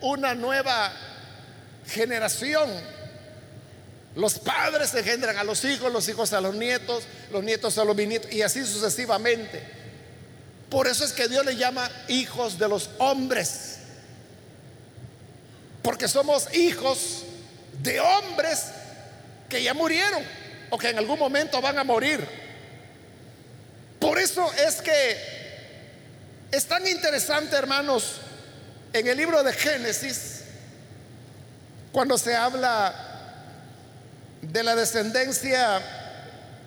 una 0.00 0.34
nueva 0.34 0.92
generación. 1.86 2.68
Los 4.16 4.38
padres 4.38 4.94
engendran 4.94 5.36
a 5.36 5.44
los 5.44 5.64
hijos, 5.64 5.92
los 5.92 6.08
hijos 6.08 6.32
a 6.32 6.40
los 6.40 6.54
nietos, 6.54 7.04
los 7.30 7.44
nietos 7.44 7.78
a 7.78 7.84
los 7.84 7.94
bisnietos 7.94 8.32
y 8.32 8.42
así 8.42 8.64
sucesivamente. 8.64 9.77
Por 10.70 10.86
eso 10.86 11.04
es 11.04 11.12
que 11.12 11.28
Dios 11.28 11.44
le 11.44 11.56
llama 11.56 11.90
hijos 12.08 12.58
de 12.58 12.68
los 12.68 12.90
hombres. 12.98 13.78
Porque 15.82 16.08
somos 16.08 16.54
hijos 16.54 17.24
de 17.82 18.00
hombres 18.00 18.64
que 19.48 19.62
ya 19.62 19.72
murieron 19.72 20.22
o 20.70 20.78
que 20.78 20.90
en 20.90 20.98
algún 20.98 21.18
momento 21.18 21.60
van 21.62 21.78
a 21.78 21.84
morir. 21.84 22.26
Por 23.98 24.18
eso 24.18 24.52
es 24.54 24.82
que 24.82 25.38
Es 26.50 26.64
tan 26.64 26.86
interesante, 26.86 27.56
hermanos, 27.56 28.22
en 28.94 29.06
el 29.06 29.18
libro 29.18 29.42
de 29.42 29.52
Génesis, 29.52 30.44
cuando 31.92 32.16
se 32.16 32.34
habla 32.34 32.94
de 34.40 34.62
la 34.62 34.74
descendencia 34.74 35.82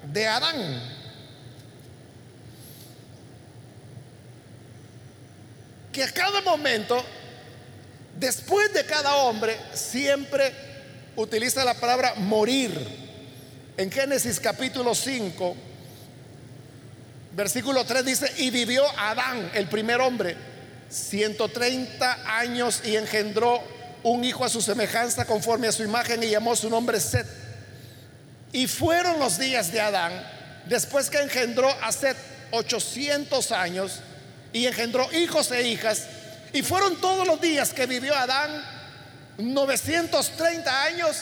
de 0.03 0.27
Adán. 0.27 1.00
Que 5.91 6.03
a 6.03 6.11
cada 6.11 6.41
momento, 6.41 7.03
después 8.17 8.73
de 8.73 8.85
cada 8.85 9.15
hombre, 9.15 9.57
siempre 9.73 10.53
utiliza 11.15 11.65
la 11.65 11.73
palabra 11.73 12.13
morir. 12.15 12.71
En 13.75 13.91
Génesis 13.91 14.39
capítulo 14.39 14.95
5, 14.95 15.55
versículo 17.33 17.83
3 17.83 18.05
dice, 18.05 18.31
y 18.37 18.49
vivió 18.51 18.83
Adán, 18.97 19.51
el 19.53 19.67
primer 19.67 19.99
hombre, 19.99 20.37
130 20.89 22.37
años 22.39 22.81
y 22.85 22.95
engendró 22.95 23.61
un 24.03 24.23
hijo 24.23 24.45
a 24.45 24.49
su 24.49 24.61
semejanza 24.61 25.25
conforme 25.25 25.67
a 25.67 25.71
su 25.71 25.83
imagen 25.83 26.23
y 26.23 26.29
llamó 26.29 26.55
su 26.55 26.69
nombre 26.69 26.99
Set. 26.99 27.27
Y 28.51 28.67
fueron 28.67 29.19
los 29.19 29.37
días 29.37 29.71
de 29.71 29.81
Adán, 29.81 30.11
después 30.67 31.09
que 31.09 31.19
engendró 31.19 31.69
a 31.81 31.91
Set 31.91 32.17
800 32.51 33.51
años 33.51 34.01
y 34.53 34.67
engendró 34.67 35.11
hijos 35.13 35.51
e 35.51 35.67
hijas, 35.67 36.07
y 36.53 36.61
fueron 36.61 36.99
todos 36.99 37.25
los 37.25 37.39
días 37.39 37.73
que 37.73 37.85
vivió 37.85 38.15
Adán 38.15 38.63
930 39.37 40.83
años 40.83 41.17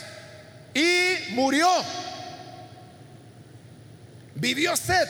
y 0.74 1.34
murió. 1.34 1.70
Vivió 4.36 4.76
Set, 4.76 5.10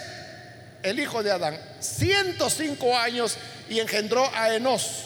el 0.84 1.00
hijo 1.00 1.22
de 1.24 1.32
Adán, 1.32 1.60
105 1.80 2.98
años 2.98 3.38
y 3.70 3.80
engendró 3.80 4.30
a 4.34 4.54
Enos. 4.54 5.06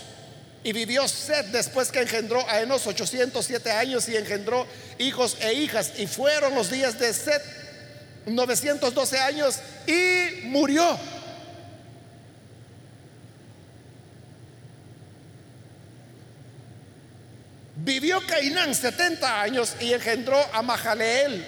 Y 0.65 0.71
vivió 0.71 1.05
Seth 1.09 1.47
después 1.47 1.91
que 1.91 1.99
engendró 1.99 2.47
a 2.49 2.61
Enos 2.61 2.87
807 2.87 3.69
años 3.71 4.07
y 4.07 4.15
engendró 4.15 4.65
hijos 4.97 5.35
e 5.41 5.53
hijas. 5.53 5.91
Y 5.97 6.07
fueron 6.07 6.55
los 6.55 6.71
días 6.71 6.97
de 6.97 7.13
Seth 7.13 7.43
912 8.25 9.19
años 9.19 9.59
y 9.85 10.45
murió. 10.45 10.97
Vivió 17.83 18.25
Cainán 18.25 18.73
70 18.73 19.41
años 19.41 19.75
y 19.81 19.91
engendró 19.91 20.37
a 20.53 20.61
Mahaleel 20.61 21.45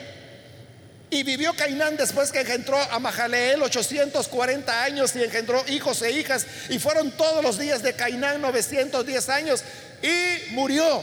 y 1.09 1.23
vivió 1.23 1.53
Cainán 1.55 1.95
después 1.95 2.29
que 2.29 2.41
engendró 2.41 2.77
a 2.77 2.99
Mahaleel 2.99 3.63
840 3.63 4.83
años 4.83 5.15
y 5.15 5.23
engendró 5.23 5.63
hijos 5.69 6.01
e 6.01 6.11
hijas. 6.11 6.45
Y 6.67 6.77
fueron 6.77 7.11
todos 7.11 7.41
los 7.41 7.57
días 7.57 7.81
de 7.83 7.93
Cainán 7.93 8.41
910 8.41 9.29
años 9.29 9.63
y 10.01 10.53
murió. 10.53 11.01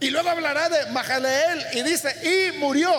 Y 0.00 0.08
luego 0.08 0.30
hablará 0.30 0.70
de 0.70 0.86
Mahaleel 0.92 1.66
y 1.74 1.82
dice, 1.82 2.08
y 2.26 2.58
murió. 2.58 2.90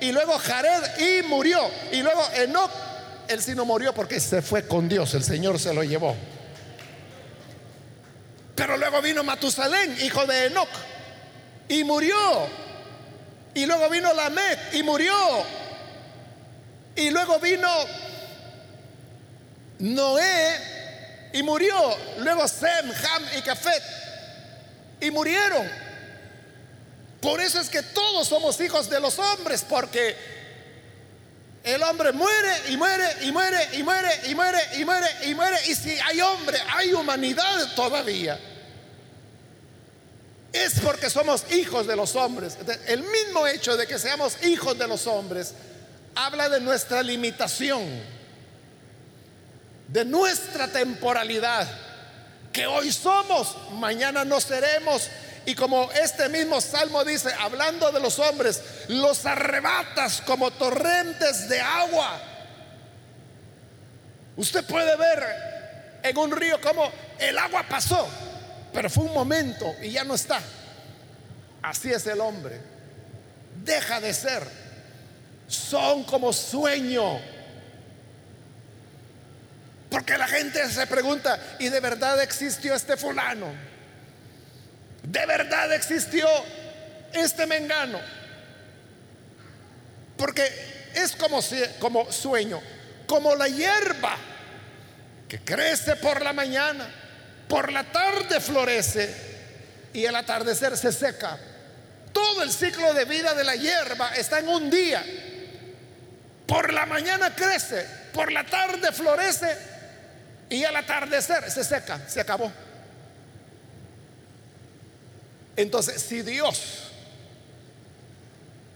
Y 0.00 0.10
luego 0.10 0.38
Jared 0.38 0.98
y 0.98 1.22
murió. 1.24 1.70
Y 1.92 2.00
luego 2.00 2.26
Enoch, 2.34 2.70
él 3.28 3.42
sí 3.42 3.54
no 3.54 3.66
murió 3.66 3.92
porque 3.92 4.18
se 4.20 4.40
fue 4.40 4.66
con 4.66 4.88
Dios, 4.88 5.12
el 5.12 5.22
Señor 5.22 5.58
se 5.58 5.74
lo 5.74 5.84
llevó. 5.84 6.16
Pero 8.60 8.76
luego 8.76 9.00
vino 9.00 9.24
Matusalén, 9.24 9.96
hijo 10.02 10.26
de 10.26 10.48
Enoch, 10.48 10.68
y 11.66 11.82
murió. 11.82 12.46
Y 13.54 13.64
luego 13.64 13.88
vino 13.88 14.12
Lamech 14.12 14.74
y 14.74 14.82
murió. 14.82 15.14
Y 16.94 17.08
luego 17.08 17.40
vino 17.40 17.70
Noé 19.78 21.30
y 21.32 21.42
murió. 21.42 21.74
Luego 22.18 22.46
Sem, 22.46 22.90
Ham 22.90 23.22
y 23.38 23.40
Cafet 23.40 23.82
y 25.00 25.10
murieron. 25.10 25.66
Por 27.22 27.40
eso 27.40 27.62
es 27.62 27.70
que 27.70 27.82
todos 27.82 28.28
somos 28.28 28.60
hijos 28.60 28.90
de 28.90 29.00
los 29.00 29.18
hombres, 29.18 29.64
porque 29.66 30.14
el 31.64 31.82
hombre 31.82 32.12
muere 32.12 32.52
y 32.68 32.76
muere 32.76 33.06
y 33.22 33.32
muere 33.32 33.68
y 33.72 33.82
muere 33.82 34.20
y 34.26 34.34
muere 34.34 34.58
y 34.76 34.84
muere 34.84 35.06
y 35.24 35.34
muere. 35.34 35.56
Y 35.66 35.74
si 35.74 35.98
hay 35.98 36.20
hombre, 36.20 36.58
hay 36.76 36.92
humanidad 36.92 37.74
todavía 37.74 38.38
es 40.52 40.80
porque 40.80 41.10
somos 41.10 41.44
hijos 41.52 41.86
de 41.86 41.96
los 41.96 42.16
hombres. 42.16 42.56
El 42.86 43.02
mismo 43.02 43.46
hecho 43.46 43.76
de 43.76 43.86
que 43.86 43.98
seamos 43.98 44.42
hijos 44.44 44.76
de 44.78 44.88
los 44.88 45.06
hombres 45.06 45.54
habla 46.14 46.48
de 46.48 46.60
nuestra 46.60 47.02
limitación, 47.02 47.88
de 49.86 50.04
nuestra 50.04 50.68
temporalidad, 50.68 51.68
que 52.52 52.66
hoy 52.66 52.90
somos, 52.90 53.56
mañana 53.72 54.24
no 54.24 54.40
seremos. 54.40 55.08
Y 55.46 55.54
como 55.54 55.90
este 55.92 56.28
mismo 56.28 56.60
salmo 56.60 57.04
dice, 57.04 57.32
hablando 57.38 57.90
de 57.92 58.00
los 58.00 58.18
hombres, 58.18 58.60
los 58.88 59.24
arrebatas 59.26 60.20
como 60.22 60.50
torrentes 60.50 61.48
de 61.48 61.60
agua. 61.60 62.20
Usted 64.36 64.64
puede 64.64 64.96
ver 64.96 66.00
en 66.02 66.18
un 66.18 66.32
río 66.32 66.60
como 66.60 66.90
el 67.18 67.38
agua 67.38 67.64
pasó 67.68 68.08
pero 68.72 68.88
fue 68.88 69.04
un 69.04 69.14
momento 69.14 69.74
y 69.82 69.90
ya 69.90 70.04
no 70.04 70.14
está. 70.14 70.40
Así 71.62 71.92
es 71.92 72.06
el 72.06 72.20
hombre. 72.20 72.60
Deja 73.64 74.00
de 74.00 74.14
ser. 74.14 74.42
Son 75.48 76.04
como 76.04 76.32
sueño. 76.32 77.20
Porque 79.90 80.16
la 80.16 80.28
gente 80.28 80.68
se 80.70 80.86
pregunta, 80.86 81.38
¿y 81.58 81.68
de 81.68 81.80
verdad 81.80 82.22
existió 82.22 82.74
este 82.74 82.96
fulano? 82.96 83.48
¿De 85.02 85.26
verdad 85.26 85.72
existió 85.72 86.28
este 87.12 87.46
mengano? 87.46 87.98
Porque 90.16 90.44
es 90.94 91.16
como, 91.16 91.40
como 91.80 92.12
sueño, 92.12 92.60
como 93.06 93.34
la 93.34 93.48
hierba 93.48 94.16
que 95.28 95.40
crece 95.40 95.96
por 95.96 96.22
la 96.22 96.32
mañana 96.32 96.88
por 97.50 97.72
la 97.72 97.82
tarde 97.82 98.40
florece 98.40 99.12
y 99.92 100.04
el 100.04 100.14
atardecer 100.14 100.76
se 100.76 100.92
seca. 100.92 101.36
Todo 102.12 102.44
el 102.44 102.52
ciclo 102.52 102.94
de 102.94 103.04
vida 103.04 103.34
de 103.34 103.42
la 103.42 103.56
hierba 103.56 104.14
está 104.14 104.38
en 104.38 104.48
un 104.48 104.70
día. 104.70 105.04
Por 106.46 106.72
la 106.72 106.86
mañana 106.86 107.34
crece, 107.34 107.84
por 108.14 108.30
la 108.30 108.46
tarde 108.46 108.92
florece 108.92 109.58
y 110.48 110.62
al 110.62 110.76
atardecer 110.76 111.50
se 111.50 111.64
seca, 111.64 112.00
se 112.08 112.20
acabó. 112.20 112.52
Entonces, 115.56 116.00
si 116.00 116.22
Dios 116.22 116.92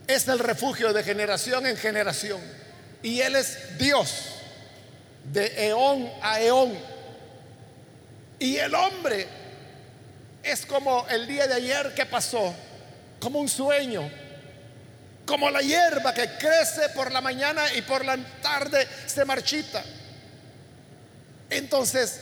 es 0.05 0.27
el 0.27 0.39
refugio 0.39 0.91
de 0.91 1.01
generación 1.01 1.65
en 1.65 1.77
generación 1.77 2.41
y 3.01 3.21
Él 3.21 3.37
es 3.37 3.77
Dios 3.77 4.35
de 5.31 5.67
eón 5.67 6.11
a 6.21 6.41
eón, 6.41 6.94
y 8.39 8.57
el 8.57 8.73
hombre 8.75 9.27
es 10.43 10.65
como 10.65 11.07
el 11.07 11.27
día 11.27 11.47
de 11.47 11.55
ayer 11.55 11.93
que 11.95 12.05
pasó, 12.05 12.53
como 13.19 13.39
un 13.39 13.49
sueño, 13.49 14.09
como 15.25 15.49
la 15.49 15.61
hierba 15.61 16.13
que 16.13 16.29
crece 16.37 16.89
por 16.89 17.11
la 17.11 17.21
mañana 17.21 17.73
y 17.73 17.81
por 17.81 18.05
la 18.05 18.17
tarde 18.41 18.87
se 19.07 19.25
marchita. 19.25 19.83
Entonces, 21.49 22.21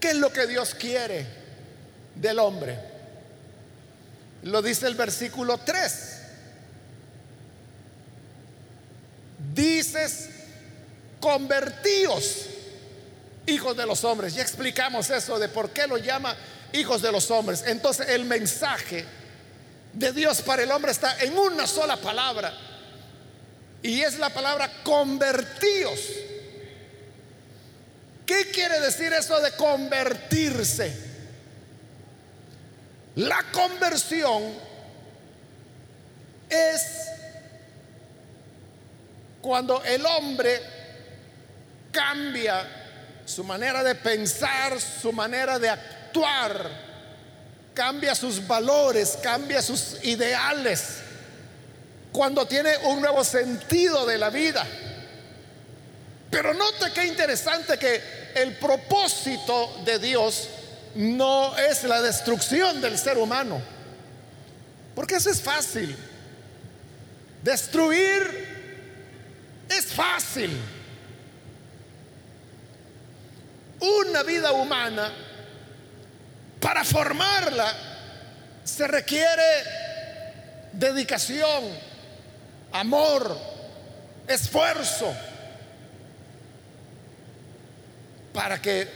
¿qué 0.00 0.10
es 0.10 0.16
lo 0.16 0.32
que 0.32 0.46
Dios 0.46 0.74
quiere 0.74 1.26
del 2.14 2.38
hombre? 2.38 2.78
Lo 4.44 4.62
dice 4.62 4.86
el 4.86 4.94
versículo 4.94 5.58
3. 5.58 6.20
Dices, 9.54 10.30
convertíos 11.20 12.48
hijos 13.46 13.76
de 13.76 13.86
los 13.86 14.04
hombres. 14.04 14.34
Ya 14.34 14.42
explicamos 14.42 15.10
eso 15.10 15.38
de 15.38 15.48
por 15.48 15.70
qué 15.70 15.86
lo 15.86 15.98
llama 15.98 16.34
hijos 16.72 17.02
de 17.02 17.12
los 17.12 17.30
hombres. 17.30 17.64
Entonces 17.66 18.08
el 18.08 18.24
mensaje 18.24 19.04
de 19.92 20.12
Dios 20.12 20.42
para 20.42 20.62
el 20.62 20.70
hombre 20.70 20.92
está 20.92 21.18
en 21.20 21.36
una 21.38 21.66
sola 21.66 21.96
palabra. 21.96 22.52
Y 23.82 24.00
es 24.00 24.18
la 24.18 24.30
palabra 24.30 24.70
convertíos. 24.82 26.00
¿Qué 28.26 28.50
quiere 28.50 28.80
decir 28.80 29.12
eso 29.12 29.38
de 29.40 29.52
convertirse? 29.52 31.14
La 33.16 33.44
conversión 33.52 34.42
es 36.48 37.04
cuando 39.42 39.84
el 39.84 40.04
hombre 40.06 40.60
cambia 41.92 42.83
su 43.24 43.44
manera 43.44 43.82
de 43.82 43.94
pensar, 43.94 44.80
su 44.80 45.12
manera 45.12 45.58
de 45.58 45.68
actuar, 45.70 46.70
cambia 47.72 48.14
sus 48.14 48.46
valores, 48.46 49.18
cambia 49.22 49.60
sus 49.62 50.04
ideales, 50.04 50.98
cuando 52.12 52.46
tiene 52.46 52.76
un 52.84 53.00
nuevo 53.00 53.24
sentido 53.24 54.06
de 54.06 54.18
la 54.18 54.30
vida. 54.30 54.66
Pero 56.30 56.54
note 56.54 56.92
qué 56.92 57.06
interesante 57.06 57.78
que 57.78 58.32
el 58.34 58.56
propósito 58.56 59.82
de 59.84 59.98
Dios 59.98 60.48
no 60.94 61.56
es 61.56 61.84
la 61.84 62.00
destrucción 62.02 62.80
del 62.80 62.98
ser 62.98 63.18
humano. 63.18 63.60
Porque 64.94 65.16
eso 65.16 65.30
es 65.30 65.40
fácil. 65.40 65.96
Destruir 67.42 68.22
es 69.68 69.86
fácil. 69.86 70.56
Una 73.84 74.22
vida 74.22 74.52
humana, 74.52 75.12
para 76.58 76.84
formarla, 76.84 77.70
se 78.64 78.86
requiere 78.88 79.42
dedicación, 80.72 81.64
amor, 82.72 83.36
esfuerzo, 84.26 85.14
para 88.32 88.60
que 88.62 88.88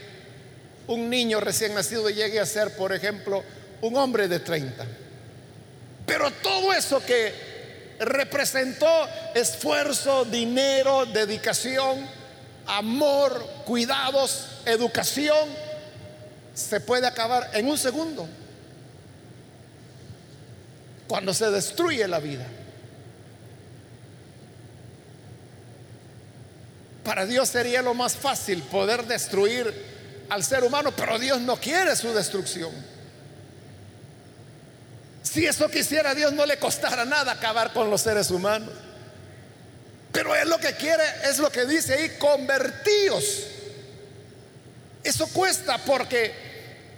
un 0.87 1.11
niño 1.11 1.39
recién 1.41 1.75
nacido 1.75 2.09
llegue 2.09 2.41
a 2.41 2.47
ser, 2.47 2.75
por 2.75 2.95
ejemplo, 2.95 3.45
un 3.83 3.95
hombre 3.97 4.27
de 4.27 4.41
30. 4.41 4.87
Pero 6.07 6.31
todo 6.31 6.73
eso 6.73 7.05
que 7.05 7.97
representó 8.01 9.07
esfuerzo, 9.35 10.25
dinero, 10.25 11.05
dedicación, 11.05 12.09
amor, 12.69 13.45
cuidados, 13.65 14.47
educación, 14.67 15.49
se 16.55 16.81
puede 16.81 17.07
acabar 17.07 17.51
en 17.55 17.67
un 17.67 17.79
segundo. 17.79 18.29
Cuando 21.09 21.33
se 21.33 21.51
destruye 21.51 22.07
la 22.07 22.21
vida. 22.21 22.47
Para 27.03 27.25
Dios 27.25 27.49
sería 27.49 27.81
lo 27.81 27.95
más 27.95 28.17
fácil 28.17 28.63
poder 28.65 29.07
destruir 29.07 29.73
al 30.29 30.45
ser 30.45 30.63
humano, 30.63 30.93
pero 30.95 31.19
Dios 31.19 31.41
no 31.41 31.57
quiere 31.57 31.97
su 31.97 32.13
destrucción. 32.13 32.71
Si 35.23 35.47
eso 35.47 35.69
quisiera 35.71 36.15
Dios 36.15 36.35
no 36.35 36.45
le 36.45 36.59
costara 36.59 37.07
nada 37.07 37.33
acabar 37.33 37.73
con 37.73 37.91
los 37.91 38.03
seres 38.03 38.31
humanos. 38.31 38.71
Pero 40.19 40.35
Él 40.35 40.49
lo 40.49 40.59
que 40.59 40.73
quiere 40.73 41.05
es 41.23 41.39
lo 41.39 41.49
que 41.49 41.65
dice 41.65 41.95
ahí, 41.95 42.17
convertíos. 42.19 43.45
Eso 45.05 45.29
cuesta 45.29 45.79
porque 45.79 46.35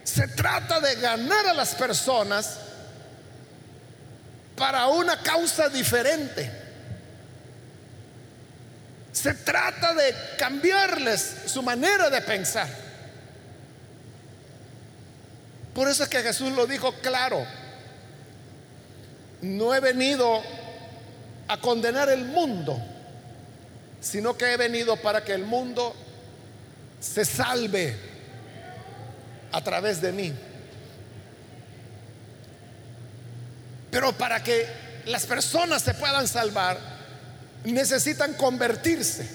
se 0.04 0.26
trata 0.28 0.80
de 0.80 0.94
ganar 0.94 1.48
a 1.48 1.52
las 1.52 1.74
personas 1.74 2.56
para 4.56 4.86
una 4.86 5.22
causa 5.22 5.68
diferente. 5.68 6.50
Se 9.12 9.34
trata 9.34 9.92
de 9.92 10.14
cambiarles 10.38 11.42
su 11.44 11.62
manera 11.62 12.08
de 12.08 12.22
pensar. 12.22 12.68
Por 15.74 15.90
eso 15.90 16.04
es 16.04 16.08
que 16.08 16.22
Jesús 16.22 16.52
lo 16.52 16.66
dijo 16.66 16.94
claro 17.02 17.46
no 19.42 19.74
he 19.74 19.80
venido 19.80 20.42
a 21.48 21.58
condenar 21.58 22.08
el 22.08 22.24
mundo, 22.24 22.80
sino 24.00 24.36
que 24.36 24.52
he 24.52 24.56
venido 24.56 24.96
para 24.96 25.24
que 25.24 25.32
el 25.32 25.44
mundo 25.44 25.94
se 27.00 27.24
salve 27.24 27.96
a 29.52 29.62
través 29.62 30.00
de 30.00 30.12
mí. 30.12 30.32
Pero 33.90 34.12
para 34.12 34.42
que 34.42 34.66
las 35.06 35.26
personas 35.26 35.82
se 35.82 35.94
puedan 35.94 36.28
salvar, 36.28 36.78
necesitan 37.64 38.34
convertirse. 38.34 39.28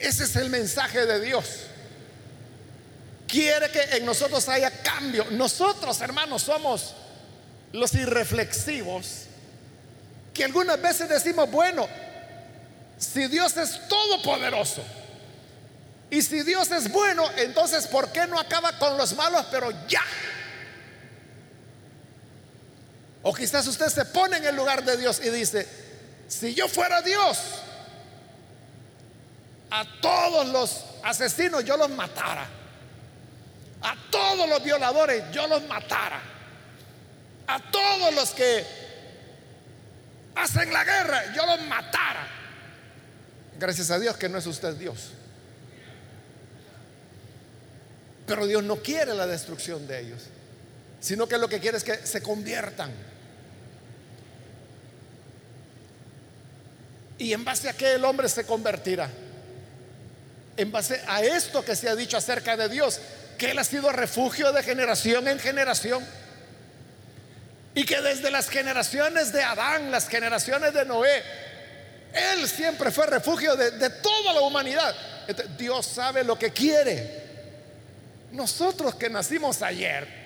Ese 0.00 0.24
es 0.24 0.36
el 0.36 0.50
mensaje 0.50 1.06
de 1.06 1.20
Dios. 1.20 1.66
Quiere 3.26 3.70
que 3.70 3.96
en 3.96 4.04
nosotros 4.04 4.48
haya 4.48 4.70
cambio. 4.82 5.26
Nosotros, 5.30 6.00
hermanos, 6.00 6.42
somos 6.42 6.94
los 7.72 7.92
irreflexivos, 7.94 9.24
que 10.32 10.44
algunas 10.44 10.80
veces 10.80 11.08
decimos, 11.08 11.50
bueno, 11.50 11.88
si 12.98 13.26
Dios 13.28 13.56
es 13.56 13.88
todopoderoso 13.88 14.84
y 16.10 16.22
si 16.22 16.42
Dios 16.42 16.70
es 16.70 16.90
bueno, 16.90 17.28
entonces 17.36 17.86
¿por 17.86 18.12
qué 18.12 18.26
no 18.26 18.38
acaba 18.38 18.78
con 18.78 18.96
los 18.96 19.14
malos, 19.14 19.46
pero 19.50 19.70
ya? 19.88 20.02
O 23.22 23.32
quizás 23.34 23.66
usted 23.66 23.88
se 23.88 24.04
pone 24.04 24.36
en 24.36 24.44
el 24.44 24.56
lugar 24.56 24.84
de 24.84 24.96
Dios 24.96 25.20
y 25.24 25.30
dice, 25.30 25.66
si 26.28 26.54
yo 26.54 26.68
fuera 26.68 27.00
Dios, 27.00 27.38
a 29.70 29.84
todos 30.00 30.46
los 30.48 30.84
asesinos 31.02 31.64
yo 31.64 31.76
los 31.76 31.90
matara. 31.90 32.46
A 33.82 33.96
todos 34.10 34.48
los 34.48 34.62
violadores 34.62 35.24
yo 35.30 35.46
los 35.46 35.62
matara 35.64 36.34
a 37.46 37.58
todos 37.58 38.14
los 38.14 38.30
que 38.30 38.64
hacen 40.34 40.72
la 40.72 40.84
guerra, 40.84 41.32
yo 41.34 41.46
los 41.46 41.60
matara. 41.62 42.26
Gracias 43.58 43.90
a 43.90 43.98
Dios 43.98 44.16
que 44.16 44.28
no 44.28 44.38
es 44.38 44.46
usted 44.46 44.74
Dios. 44.74 45.10
Pero 48.26 48.46
Dios 48.46 48.64
no 48.64 48.76
quiere 48.76 49.14
la 49.14 49.26
destrucción 49.26 49.86
de 49.86 50.00
ellos, 50.00 50.22
sino 51.00 51.28
que 51.28 51.38
lo 51.38 51.48
que 51.48 51.60
quiere 51.60 51.76
es 51.76 51.84
que 51.84 52.06
se 52.06 52.22
conviertan. 52.22 52.90
¿Y 57.18 57.32
en 57.32 57.44
base 57.44 57.68
a 57.68 57.74
qué 57.74 57.94
el 57.94 58.04
hombre 58.04 58.28
se 58.28 58.44
convertirá? 58.44 59.08
En 60.56 60.72
base 60.72 61.00
a 61.06 61.22
esto 61.22 61.64
que 61.64 61.76
se 61.76 61.88
ha 61.88 61.96
dicho 61.96 62.16
acerca 62.16 62.56
de 62.56 62.68
Dios, 62.68 63.00
que 63.38 63.50
Él 63.50 63.58
ha 63.58 63.64
sido 63.64 63.92
refugio 63.92 64.52
de 64.52 64.62
generación 64.62 65.28
en 65.28 65.38
generación 65.38 66.04
y 67.74 67.84
que 67.84 68.00
desde 68.00 68.30
las 68.30 68.48
generaciones 68.48 69.32
de 69.32 69.42
Adán, 69.42 69.90
las 69.90 70.08
generaciones 70.08 70.72
de 70.72 70.84
Noé, 70.84 71.22
Él 72.14 72.48
siempre 72.48 72.90
fue 72.92 73.06
refugio 73.06 73.56
de, 73.56 73.90
toda 73.90 74.32
la 74.32 74.40
humanidad. 74.40 74.94
Dios 75.58 75.86
sabe 75.86 76.22
lo 76.22 76.38
que 76.38 76.52
quiere. 76.52 77.22
Nosotros 78.30 78.94
que 78.94 79.10
nacimos 79.10 79.62
ayer, 79.62 80.24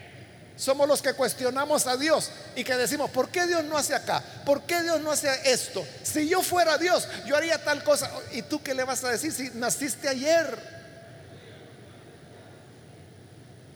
somos 0.56 0.86
los 0.86 1.00
que 1.00 1.14
cuestionamos 1.14 1.86
a 1.86 1.96
Dios 1.96 2.30
y 2.56 2.64
que 2.64 2.76
decimos, 2.76 3.10
¿por 3.10 3.30
qué 3.30 3.46
Dios 3.46 3.64
no 3.64 3.78
hace 3.78 3.94
acá? 3.94 4.22
¿Por 4.44 4.62
qué 4.62 4.82
Dios 4.82 5.00
no 5.00 5.12
hace 5.12 5.30
esto? 5.44 5.86
Si 6.02 6.28
yo 6.28 6.42
fuera 6.42 6.76
Dios, 6.76 7.08
yo 7.26 7.36
haría 7.36 7.62
tal 7.62 7.82
cosa. 7.82 8.10
¿Y 8.32 8.42
tú 8.42 8.62
qué 8.62 8.74
le 8.74 8.84
vas 8.84 9.02
a 9.04 9.10
decir 9.10 9.32
si 9.32 9.50
naciste 9.54 10.08
ayer? 10.08 10.78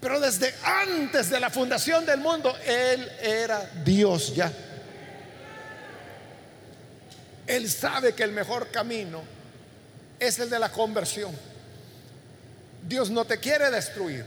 Pero 0.00 0.18
desde 0.18 0.52
antes 0.64 1.30
de 1.30 1.38
la 1.38 1.48
fundación 1.48 2.04
del 2.04 2.18
mundo, 2.20 2.54
Él 2.66 3.10
era 3.22 3.70
Dios 3.84 4.34
ya. 4.34 4.52
Él 7.46 7.70
sabe 7.70 8.14
que 8.14 8.22
el 8.22 8.32
mejor 8.32 8.70
camino 8.70 9.22
es 10.18 10.38
el 10.38 10.48
de 10.48 10.58
la 10.58 10.70
conversión. 10.70 11.36
Dios 12.86 13.10
no 13.10 13.24
te 13.24 13.38
quiere 13.38 13.70
destruir. 13.70 14.24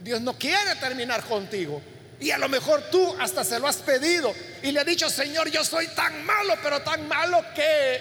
Dios 0.00 0.20
no 0.20 0.34
quiere 0.38 0.74
terminar 0.76 1.22
contigo. 1.24 1.80
Y 2.18 2.30
a 2.30 2.38
lo 2.38 2.48
mejor 2.48 2.82
tú 2.90 3.14
hasta 3.20 3.44
se 3.44 3.58
lo 3.58 3.66
has 3.66 3.76
pedido 3.76 4.34
y 4.62 4.72
le 4.72 4.80
has 4.80 4.86
dicho, 4.86 5.10
Señor, 5.10 5.50
yo 5.50 5.62
soy 5.64 5.86
tan 5.88 6.24
malo, 6.24 6.54
pero 6.62 6.80
tan 6.80 7.06
malo 7.06 7.44
que 7.54 8.00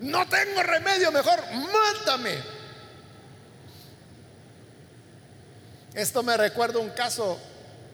no 0.00 0.26
tengo 0.26 0.62
remedio, 0.62 1.12
mejor 1.12 1.38
mátame. 1.52 2.38
Esto 5.94 6.22
me 6.22 6.36
recuerda 6.38 6.78
un 6.78 6.90
caso 6.90 7.38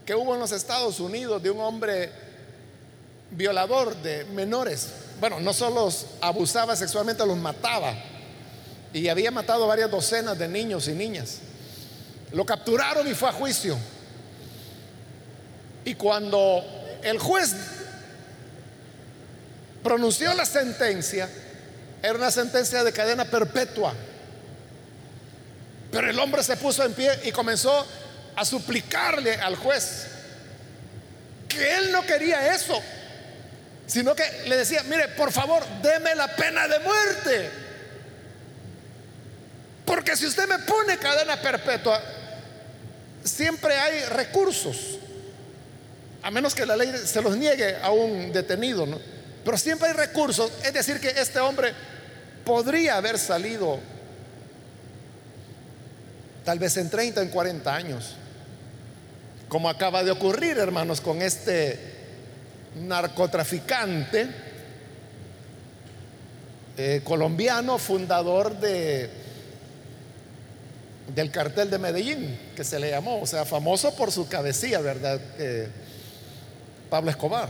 que 0.07 0.15
hubo 0.15 0.35
en 0.35 0.41
los 0.41 0.53
Estados 0.53 1.01
Unidos 1.01 1.43
de 1.43 1.51
un 1.51 1.61
hombre 1.61 2.28
violador 3.31 3.97
de 3.97 4.25
menores. 4.27 4.89
Bueno, 5.21 5.41
no 5.41 5.53
solo 5.53 5.93
abusaba 6.21 6.77
sexualmente, 6.77 7.27
los 7.27 7.37
mataba. 7.37 7.95
Y 8.93 9.09
había 9.09 9.31
matado 9.31 9.67
varias 9.67 9.91
docenas 9.91 10.39
de 10.39 10.49
niños 10.49 10.89
y 10.89 10.93
niñas. 10.93 11.39
Lo 12.33 12.45
capturaron 12.45 13.07
y 13.07 13.15
fue 13.15 13.29
a 13.29 13.33
juicio. 13.33 13.77
Y 15.85 15.95
cuando 15.95 16.65
el 17.03 17.19
juez 17.19 17.55
pronunció 19.83 20.35
la 20.35 20.45
sentencia, 20.45 21.29
era 22.03 22.15
una 22.15 22.31
sentencia 22.31 22.85
de 22.85 22.93
cadena 22.93 23.25
perpetua. 23.25 23.95
Pero 25.91 26.11
el 26.11 26.19
hombre 26.19 26.43
se 26.43 26.57
puso 26.57 26.85
en 26.85 26.93
pie 26.93 27.11
y 27.25 27.33
comenzó 27.33 27.87
a 28.37 28.45
suplicarle 28.45 29.35
al 29.35 29.57
juez 29.57 30.07
que 31.49 31.77
él 31.77 31.91
no 31.91 32.03
quería 32.03 32.55
eso, 32.55 32.79
sino 33.89 34.15
que 34.15 34.23
le 34.47 34.59
decía, 34.59 34.83
mire, 34.85 35.09
por 35.09 35.33
favor, 35.33 35.65
deme 35.83 36.15
la 36.15 36.29
pena 36.37 36.69
de 36.69 36.79
muerte. 36.79 37.51
Porque 39.87 40.15
si 40.15 40.27
usted 40.27 40.47
me 40.47 40.59
pone 40.59 40.99
cadena 40.99 41.41
perpetua, 41.41 42.01
siempre 43.25 43.75
hay 43.75 44.05
recursos, 44.05 44.99
a 46.23 46.31
menos 46.31 46.55
que 46.55 46.67
la 46.67 46.77
ley 46.77 46.93
se 47.03 47.23
los 47.23 47.35
niegue 47.39 47.77
a 47.83 47.91
un 47.91 48.31
detenido, 48.31 48.85
¿no? 48.85 49.01
Pero 49.43 49.57
siempre 49.57 49.89
hay 49.89 49.95
recursos, 49.95 50.53
es 50.63 50.75
decir, 50.75 51.01
que 51.01 51.09
este 51.09 51.41
hombre 51.41 51.73
podría 52.45 52.99
haber 52.99 53.19
salido 53.19 53.81
tal 56.45 56.59
vez 56.59 56.77
en 56.77 56.91
30, 56.91 57.23
en 57.23 57.29
40 57.31 57.75
años, 57.75 58.17
como 59.49 59.71
acaba 59.71 60.05
de 60.05 60.11
ocurrir, 60.11 60.59
hermanos, 60.59 61.01
con 61.01 61.23
este 61.23 61.98
narcotraficante 62.81 64.29
eh, 66.77 67.01
colombiano, 67.05 67.79
fundador 67.79 68.59
de, 68.59 69.11
del 71.15 71.31
cartel 71.31 71.71
de 71.71 71.79
Medellín, 71.79 72.39
que 72.55 72.65
se 72.65 72.79
le 72.79 72.91
llamó, 72.91 73.21
o 73.21 73.27
sea, 73.27 73.45
famoso 73.45 73.95
por 73.97 74.13
su 74.13 74.29
cabecilla, 74.29 74.81
¿verdad? 74.81 75.21
Pablo 76.89 77.11
Escobar. 77.11 77.49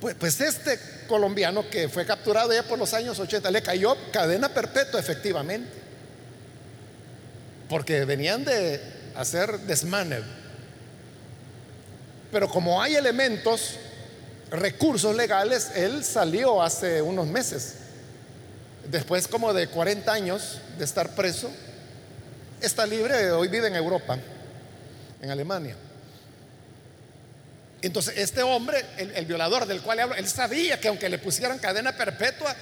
Pues, 0.00 0.14
pues, 0.14 0.40
este 0.40 0.78
colombiano 1.06 1.68
que 1.68 1.88
fue 1.88 2.06
capturado 2.06 2.52
ya 2.54 2.62
por 2.62 2.78
los 2.78 2.94
años 2.94 3.18
80 3.18 3.50
le 3.50 3.62
cayó 3.62 3.96
cadena 4.10 4.48
perpetua 4.48 4.98
efectivamente, 4.98 5.70
porque 7.68 8.06
venían 8.06 8.44
de 8.44 8.80
hacer 9.14 9.60
desmane. 9.60 10.39
Pero 12.30 12.48
como 12.48 12.80
hay 12.80 12.94
elementos, 12.94 13.76
recursos 14.50 15.14
legales, 15.14 15.72
él 15.74 16.04
salió 16.04 16.62
hace 16.62 17.02
unos 17.02 17.26
meses, 17.26 17.74
después 18.88 19.28
como 19.28 19.52
de 19.52 19.68
40 19.68 20.12
años 20.12 20.60
de 20.78 20.84
estar 20.84 21.14
preso, 21.14 21.50
está 22.60 22.86
libre, 22.86 23.30
hoy 23.32 23.48
vive 23.48 23.68
en 23.68 23.76
Europa, 23.76 24.18
en 25.22 25.30
Alemania. 25.30 25.76
Entonces, 27.82 28.18
este 28.18 28.42
hombre, 28.42 28.84
el, 28.98 29.24
violador 29.24 29.66
del 29.66 29.80
cual 29.80 30.00
hablo, 30.00 30.14
él 30.14 30.28
sabía 30.28 30.78
que 30.78 30.88
aunque 30.88 31.08
le 31.08 31.18
pusieran 31.18 31.58
cadena 31.58 31.96
perpetua, 31.96 32.54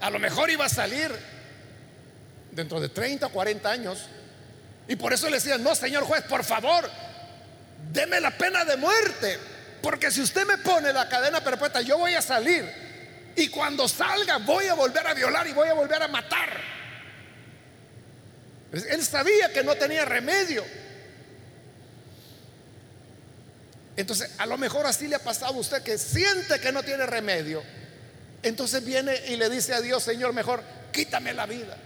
a 0.00 0.10
lo 0.10 0.18
mejor 0.18 0.50
iba 0.50 0.66
a 0.66 0.68
salir 0.68 1.10
dentro 2.52 2.80
de 2.80 2.90
30 2.90 3.26
o 3.26 3.30
40 3.30 3.70
años. 3.70 4.00
Y 4.86 4.96
por 4.96 5.12
eso 5.12 5.28
le 5.30 5.36
decían, 5.36 5.62
no, 5.62 5.74
señor 5.74 6.04
juez, 6.04 6.24
por 6.24 6.44
favor, 6.44 6.90
deme 7.92 8.20
la 8.20 8.36
pena 8.36 8.64
de 8.64 8.76
muerte. 8.76 9.38
Porque 9.82 10.10
si 10.10 10.20
usted 10.20 10.46
me 10.46 10.58
pone 10.58 10.92
la 10.92 11.08
cadena 11.08 11.42
perpetua, 11.42 11.80
yo 11.80 11.98
voy 11.98 12.14
a 12.14 12.22
salir. 12.22 12.64
Y 13.36 13.48
cuando 13.48 13.88
salga, 13.88 14.38
voy 14.38 14.66
a 14.66 14.74
volver 14.74 15.06
a 15.06 15.14
violar 15.14 15.46
y 15.46 15.52
voy 15.52 15.68
a 15.68 15.74
volver 15.74 16.02
a 16.02 16.08
matar. 16.08 16.60
Él 18.72 19.04
sabía 19.04 19.52
que 19.52 19.64
no 19.64 19.74
tenía 19.74 20.04
remedio. 20.04 20.64
Entonces, 23.96 24.30
a 24.38 24.46
lo 24.46 24.56
mejor 24.56 24.86
así 24.86 25.08
le 25.08 25.16
ha 25.16 25.20
pasado 25.20 25.54
a 25.54 25.58
usted 25.58 25.82
que 25.82 25.98
siente 25.98 26.60
que 26.60 26.72
no 26.72 26.82
tiene 26.82 27.06
remedio. 27.06 27.62
Entonces 28.42 28.84
viene 28.84 29.14
y 29.28 29.36
le 29.36 29.50
dice 29.50 29.74
a 29.74 29.80
Dios, 29.80 30.02
Señor, 30.02 30.32
mejor 30.32 30.62
quítame 30.92 31.32
la 31.34 31.46
vida. 31.46 31.76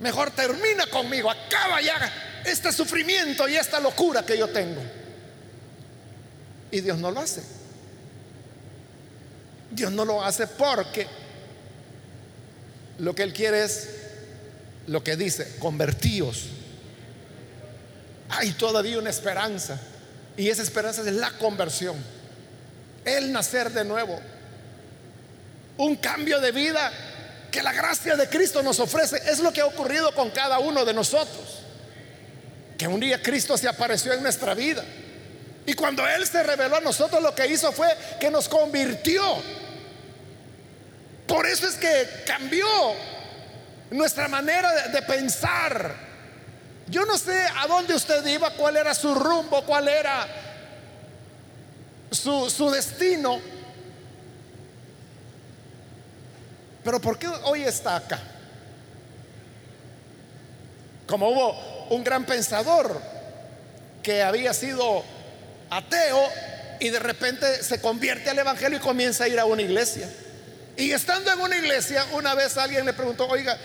Mejor 0.00 0.30
termina 0.30 0.86
conmigo, 0.86 1.30
acaba 1.30 1.80
ya 1.80 1.98
este 2.44 2.72
sufrimiento 2.72 3.48
y 3.48 3.56
esta 3.56 3.80
locura 3.80 4.24
que 4.24 4.36
yo 4.36 4.48
tengo. 4.48 4.82
Y 6.70 6.80
Dios 6.80 6.98
no 6.98 7.10
lo 7.10 7.20
hace. 7.20 7.42
Dios 9.70 9.90
no 9.90 10.04
lo 10.04 10.22
hace 10.22 10.46
porque 10.46 11.06
lo 12.98 13.14
que 13.14 13.22
Él 13.22 13.32
quiere 13.32 13.64
es 13.64 13.88
lo 14.86 15.02
que 15.02 15.16
dice, 15.16 15.56
convertíos. 15.58 16.46
Hay 18.28 18.52
todavía 18.52 18.98
una 18.98 19.10
esperanza. 19.10 19.80
Y 20.36 20.48
esa 20.48 20.62
esperanza 20.62 21.02
es 21.02 21.12
la 21.14 21.30
conversión, 21.38 21.96
el 23.04 23.30
nacer 23.30 23.70
de 23.70 23.84
nuevo, 23.84 24.20
un 25.76 25.94
cambio 25.96 26.40
de 26.40 26.50
vida 26.50 26.92
que 27.52 27.62
la 27.62 27.72
gracia 27.72 28.16
de 28.16 28.28
Cristo 28.28 28.60
nos 28.62 28.80
ofrece. 28.80 29.16
Es 29.30 29.38
lo 29.38 29.52
que 29.52 29.60
ha 29.60 29.66
ocurrido 29.66 30.12
con 30.12 30.30
cada 30.30 30.58
uno 30.58 30.84
de 30.84 30.92
nosotros. 30.92 31.63
Que 32.78 32.86
un 32.88 33.00
día 33.00 33.22
Cristo 33.22 33.56
se 33.56 33.68
apareció 33.68 34.12
en 34.12 34.22
nuestra 34.22 34.54
vida. 34.54 34.84
Y 35.66 35.74
cuando 35.74 36.06
Él 36.06 36.26
se 36.26 36.42
reveló 36.42 36.76
a 36.76 36.80
nosotros, 36.80 37.22
lo 37.22 37.34
que 37.34 37.46
hizo 37.46 37.72
fue 37.72 37.88
que 38.20 38.30
nos 38.30 38.48
convirtió. 38.48 39.22
Por 41.26 41.46
eso 41.46 41.66
es 41.66 41.76
que 41.76 42.24
cambió 42.26 42.66
nuestra 43.90 44.28
manera 44.28 44.88
de, 44.88 45.02
pensar 45.02 45.94
yo 46.86 47.06
no 47.06 47.16
sé 47.16 47.46
a 47.56 47.66
dónde 47.66 47.94
usted 47.94 48.26
iba, 48.26 48.50
cuál 48.50 48.76
era 48.76 48.94
su 48.94 49.14
rumbo, 49.14 49.62
cuál 49.64 49.88
era 49.88 50.26
su, 52.10 52.50
su 52.50 52.70
destino. 52.70 53.40
Pero 56.82 57.00
¿por 57.00 57.18
qué 57.18 57.26
hoy 57.44 57.62
está 57.62 57.96
acá? 57.96 58.20
Como 61.06 61.30
hubo 61.30 61.73
un 61.90 62.04
gran 62.04 62.24
pensador 62.24 63.00
que 64.02 64.22
había 64.22 64.52
sido 64.54 65.04
ateo 65.70 66.22
y 66.80 66.90
de 66.90 66.98
repente 66.98 67.62
se 67.62 67.80
convierte 67.80 68.30
al 68.30 68.38
Evangelio 68.38 68.78
y 68.78 68.80
comienza 68.80 69.24
a 69.24 69.28
ir 69.28 69.38
a 69.38 69.44
una 69.44 69.62
iglesia. 69.62 70.08
Y 70.76 70.90
estando 70.90 71.32
en 71.32 71.40
una 71.40 71.56
iglesia, 71.56 72.04
una 72.12 72.34
vez 72.34 72.56
alguien 72.56 72.84
le 72.84 72.92
preguntó, 72.92 73.26
oiga, 73.28 73.56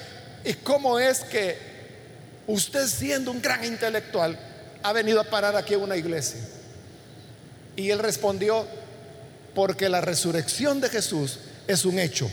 ¿y 0.44 0.54
cómo 0.54 1.00
es 1.00 1.22
que 1.22 1.58
usted 2.48 2.88
siendo 2.88 3.32
un 3.32 3.42
gran 3.42 3.64
intelectual 3.64 4.38
ha 4.82 4.94
venido 4.94 5.22
a 5.22 5.24
parar 5.24 5.56
aquí 5.56 5.74
en 5.74 5.82
una 5.82 5.98
iglesia. 5.98 6.40
Y 7.76 7.92
él 7.92 8.00
respondió, 8.00 8.68
porque 9.54 9.90
la 9.90 10.02
resurrección 10.02 10.82
de 10.82 10.90
Jesús 10.90 11.40
es 11.68 11.86
un 11.86 12.00
hecho. 12.00 12.30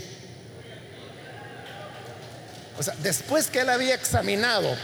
O 2.78 2.82
sea, 2.82 2.94
después 3.02 3.48
que 3.48 3.60
él 3.60 3.70
había 3.70 3.94
examinado 3.94 4.74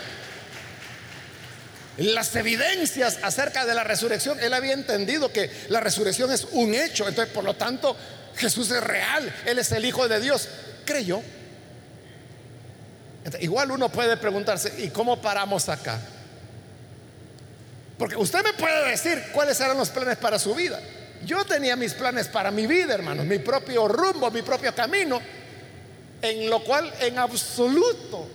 las 1.99 2.35
evidencias 2.37 3.19
acerca 3.23 3.67
de 3.67 3.75
la 3.75 3.85
resurrección, 3.85 4.41
él 4.41 4.55
había 4.55 4.73
entendido 4.73 5.33
que 5.33 5.51
la 5.69 5.81
resurrección 5.81 6.31
es 6.33 6.47
un 6.53 6.75
hecho. 6.75 7.07
Entonces, 7.07 7.33
por 7.33 7.45
lo 7.45 7.55
tanto, 7.55 7.97
Jesús 8.37 8.71
es 8.71 8.83
real, 8.83 9.33
Él 9.47 9.59
es 9.59 9.71
el 9.73 9.85
Hijo 9.85 10.09
de 10.09 10.21
Dios. 10.21 10.49
Creyó. 10.85 11.23
Igual 13.41 13.71
uno 13.71 13.89
puede 13.89 14.17
preguntarse, 14.17 14.73
¿y 14.79 14.89
cómo 14.89 15.21
paramos 15.21 15.69
acá? 15.69 16.01
Porque 17.99 18.17
usted 18.17 18.43
me 18.43 18.53
puede 18.55 18.91
decir 18.91 19.23
cuáles 19.33 19.61
eran 19.61 19.77
los 19.77 19.91
planes 19.91 20.17
para 20.17 20.39
su 20.39 20.55
vida. 20.55 20.81
Yo 21.25 21.45
tenía 21.45 21.77
mis 21.77 21.95
planes 21.95 22.27
para 22.27 22.51
mi 22.51 22.67
vida, 22.67 22.95
hermanos, 22.95 23.25
mi 23.27 23.39
propio 23.39 23.87
rumbo, 23.87 24.29
mi 24.33 24.43
propio 24.43 24.75
camino, 24.75 25.21
en 26.21 26.51
lo 26.51 26.65
cual 26.65 26.93
en 26.99 27.19
absoluto, 27.19 28.27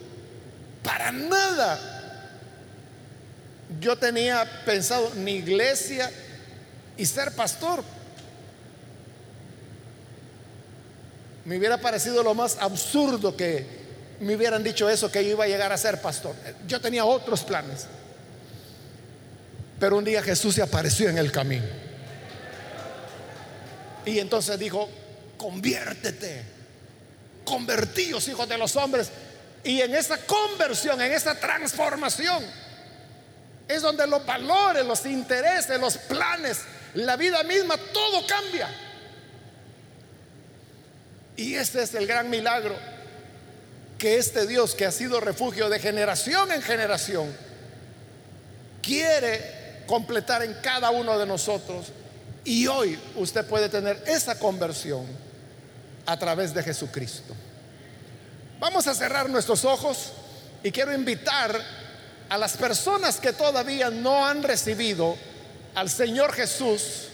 para 0.84 1.12
nada, 1.12 1.97
yo 3.80 3.98
tenía 3.98 4.64
pensado 4.66 5.12
ni 5.16 5.34
iglesia 5.34 6.12
y 6.96 7.06
ser 7.06 7.34
pastor. 7.34 7.84
Me 11.46 11.58
hubiera 11.58 11.78
parecido 11.78 12.24
lo 12.24 12.34
más 12.34 12.58
absurdo 12.60 13.36
que 13.36 13.66
me 14.20 14.36
hubieran 14.36 14.64
dicho 14.64 14.90
eso, 14.90 15.12
que 15.12 15.24
yo 15.24 15.32
iba 15.32 15.46
a 15.46 15.48
llegar 15.48 15.72
a 15.72 15.78
ser 15.78 16.02
pastor. 16.02 16.36
Yo 16.68 16.82
tenía 16.82 17.06
otros 17.06 17.44
planes. 17.44 17.88
Pero 19.80 19.98
un 19.98 20.04
día 20.04 20.24
Jesús 20.24 20.56
se 20.56 20.62
apareció 20.62 21.10
en 21.10 21.18
el 21.18 21.32
camino. 21.32 21.66
Y 24.06 24.20
entonces 24.20 24.58
dijo, 24.58 24.90
conviértete, 25.38 26.44
convertíos 27.44 28.28
hijos 28.28 28.48
de 28.50 28.58
los 28.58 28.76
hombres. 28.76 29.10
Y 29.64 29.82
en 29.82 29.94
esa 29.94 30.18
conversión, 30.18 31.02
en 31.02 31.12
esa 31.12 31.36
transformación, 31.36 32.44
es 33.68 33.82
donde 33.82 34.08
los 34.08 34.26
valores, 34.26 34.86
los 34.86 35.06
intereses, 35.06 35.80
los 35.80 35.98
planes, 35.98 36.62
la 36.94 37.16
vida 37.16 37.44
misma, 37.44 37.76
todo 37.94 38.26
cambia. 38.26 38.70
Y 41.36 41.56
ese 41.56 41.84
es 41.84 41.94
el 41.94 42.08
gran 42.08 42.30
milagro 42.30 42.76
que 43.98 44.18
este 44.18 44.46
Dios 44.46 44.76
que 44.76 44.86
ha 44.86 44.92
sido 44.92 45.20
refugio 45.20 45.70
de 45.70 45.80
generación 45.80 46.52
en 46.52 46.62
generación, 46.62 47.36
quiere 48.82 49.84
completar 49.88 50.44
en 50.44 50.54
cada 50.62 50.92
uno 50.92 51.18
de 51.18 51.26
nosotros. 51.26 51.88
Y 52.44 52.68
hoy 52.68 52.98
usted 53.16 53.46
puede 53.46 53.70
tener 53.70 54.02
esa 54.06 54.38
conversión 54.40 55.06
a 56.06 56.18
través 56.18 56.54
de 56.54 56.64
Jesucristo. 56.64 57.36
Vamos 58.60 58.88
a 58.88 58.96
cerrar 58.96 59.30
nuestros 59.30 59.66
ojos 59.66 60.14
y 60.64 60.72
quiero 60.72 60.94
invitar 60.94 61.60
a 62.30 62.38
las 62.38 62.58
personas 62.58 63.20
que 63.20 63.34
todavía 63.34 63.90
no 63.90 64.26
han 64.26 64.44
recibido 64.44 65.16
al 65.76 65.90
Señor 65.90 66.34
Jesús 66.34 67.08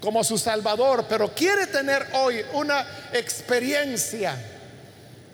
como 0.00 0.22
su 0.22 0.38
Salvador, 0.38 1.06
pero 1.08 1.34
quiere 1.34 1.66
tener 1.66 2.06
hoy 2.14 2.44
una 2.52 2.86
experiencia 3.12 4.36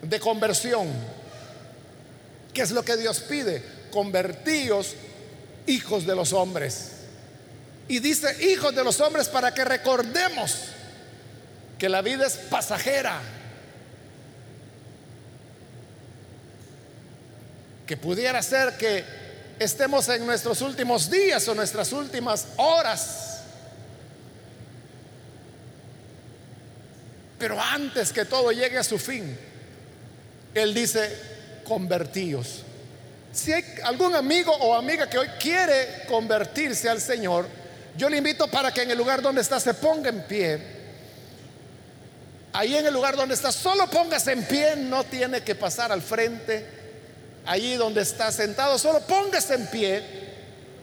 de 0.02 0.20
conversión. 0.20 0.88
¿Qué 2.52 2.62
es 2.62 2.70
lo 2.70 2.84
que 2.84 2.96
Dios 2.96 3.20
pide? 3.20 3.62
Convertíos 3.90 4.94
hijos 5.66 6.06
de 6.06 6.14
los 6.14 6.32
hombres. 6.32 6.90
Y 7.88 7.98
dice 7.98 8.44
hijos 8.44 8.74
de 8.74 8.84
los 8.84 9.00
hombres 9.00 9.28
para 9.28 9.52
que 9.52 9.64
recordemos 9.64 10.56
que 11.78 11.88
la 11.88 12.00
vida 12.00 12.26
es 12.26 12.36
pasajera. 12.36 13.20
Que 17.86 17.96
pudiera 17.96 18.42
ser 18.42 18.76
que 18.76 19.04
estemos 19.58 20.08
en 20.08 20.26
nuestros 20.26 20.60
últimos 20.62 21.10
días 21.10 21.46
o 21.48 21.54
nuestras 21.54 21.92
últimas 21.92 22.46
horas. 22.56 23.40
Pero 27.38 27.60
antes 27.60 28.12
que 28.12 28.24
todo 28.24 28.52
llegue 28.52 28.78
a 28.78 28.84
su 28.84 28.98
fin, 28.98 29.36
Él 30.54 30.72
dice, 30.72 31.16
convertíos. 31.64 32.62
Si 33.32 33.52
hay 33.52 33.64
algún 33.82 34.14
amigo 34.14 34.52
o 34.52 34.74
amiga 34.74 35.10
que 35.10 35.18
hoy 35.18 35.28
quiere 35.40 36.04
convertirse 36.06 36.88
al 36.88 37.00
Señor, 37.00 37.46
yo 37.96 38.08
le 38.08 38.16
invito 38.16 38.48
para 38.48 38.72
que 38.72 38.82
en 38.82 38.90
el 38.92 38.98
lugar 38.98 39.20
donde 39.20 39.40
está 39.40 39.58
se 39.60 39.74
ponga 39.74 40.08
en 40.08 40.22
pie. 40.22 40.74
Ahí 42.52 42.76
en 42.76 42.86
el 42.86 42.94
lugar 42.94 43.16
donde 43.16 43.34
está, 43.34 43.50
solo 43.50 43.90
póngase 43.90 44.32
en 44.32 44.44
pie, 44.44 44.76
no 44.76 45.02
tiene 45.02 45.42
que 45.42 45.56
pasar 45.56 45.90
al 45.90 46.00
frente. 46.00 46.83
Allí 47.46 47.74
donde 47.74 48.02
está 48.02 48.32
sentado, 48.32 48.78
solo 48.78 49.00
póngase 49.00 49.54
en 49.54 49.66
pie 49.66 50.02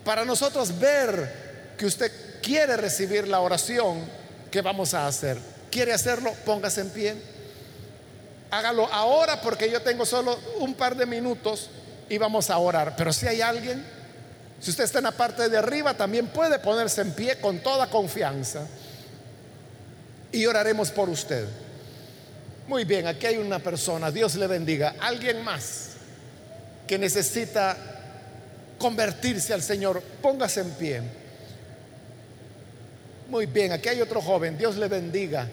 para 0.04 0.26
nosotros 0.26 0.78
ver 0.80 1.74
que 1.78 1.86
usted 1.86 2.12
quiere 2.42 2.78
recibir 2.78 3.28
la 3.28 3.40
oración 3.40 4.06
que 4.52 4.62
vamos 4.62 4.94
a 4.94 5.08
hacer. 5.08 5.38
¿Quiere 5.72 5.94
hacerlo? 5.94 6.34
Póngase 6.46 6.82
en 6.82 6.90
pie. 6.90 7.16
Hágalo 8.52 8.92
ahora 8.92 9.42
porque 9.42 9.72
yo 9.72 9.82
tengo 9.82 10.06
solo 10.06 10.38
un 10.60 10.74
par 10.76 10.96
de 10.96 11.06
minutos 11.06 11.70
y 12.10 12.18
vamos 12.18 12.50
a 12.50 12.58
orar. 12.58 12.96
Pero 12.96 13.14
si 13.14 13.26
hay 13.26 13.42
alguien, 13.42 13.84
si 14.60 14.70
usted 14.70 14.84
está 14.84 15.00
en 15.00 15.06
la 15.06 15.12
parte 15.12 15.50
de 15.50 15.58
arriba, 15.58 15.94
también 15.96 16.28
puede 16.28 16.60
ponerse 16.60 17.02
en 17.02 17.14
pie 17.14 17.40
con 17.40 17.60
toda 17.60 17.90
confianza 17.90 18.68
y 20.32 20.46
oraremos 20.46 20.92
por 20.92 21.10
usted. 21.10 21.48
Muy 22.68 22.84
bien, 22.84 23.08
aquí 23.08 23.26
hay 23.26 23.38
una 23.38 23.60
persona, 23.60 24.12
Dios 24.12 24.36
le 24.36 24.48
bendiga. 24.48 24.96
Alguien 25.00 25.44
más 25.44 25.91
que 26.88 26.98
necesita 26.98 27.78
convertirse 28.78 29.54
al 29.54 29.62
Señor, 29.62 30.02
póngase 30.22 30.62
en 30.62 30.72
pie. 30.72 31.02
Muy 33.30 33.46
bien, 33.46 33.72
aquí 33.72 33.88
hay 33.88 34.02
otro 34.02 34.22
joven, 34.22 34.58
Dios 34.58 34.76
le 34.76 34.88
bendiga. 34.88 35.48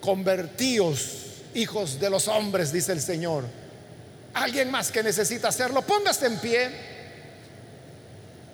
Convertíos, 0.00 1.26
hijos 1.54 1.98
de 1.98 2.10
los 2.10 2.28
hombres, 2.28 2.72
dice 2.72 2.92
el 2.92 3.00
Señor. 3.00 3.44
Alguien 4.34 4.70
más 4.70 4.92
que 4.92 5.02
necesita 5.02 5.48
hacerlo, 5.48 5.82
póngase 5.82 6.26
en 6.26 6.38
pie. 6.38 6.70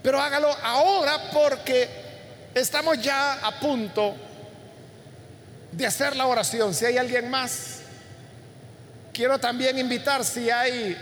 Pero 0.03 0.21
hágalo 0.21 0.49
ahora 0.63 1.31
porque 1.33 1.89
estamos 2.55 3.01
ya 3.01 3.35
a 3.35 3.59
punto 3.59 4.15
de 5.73 5.87
hacer 5.87 6.15
la 6.15 6.27
oración. 6.27 6.75
Si 6.75 6.85
hay 6.85 6.99
alguien 6.99 7.31
más, 7.31 7.81
quiero 9.13 9.39
también 9.39 9.79
invitar 9.79 10.25
si 10.25 10.51
hay 10.51 10.97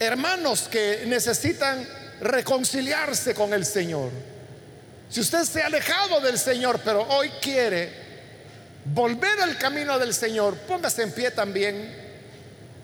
hermanos 0.00 0.62
que 0.62 1.04
necesitan 1.06 1.86
reconciliarse 2.22 3.34
con 3.34 3.52
el 3.52 3.66
Señor. 3.66 4.10
Si 5.10 5.20
usted 5.20 5.44
se 5.44 5.62
ha 5.62 5.66
alejado 5.66 6.20
del 6.20 6.38
Señor, 6.38 6.80
pero 6.82 7.02
hoy 7.02 7.28
quiere 7.42 7.92
volver 8.86 9.42
al 9.42 9.58
camino 9.58 9.98
del 9.98 10.14
Señor, 10.14 10.56
póngase 10.60 11.02
en 11.02 11.12
pie 11.12 11.30
también 11.30 11.94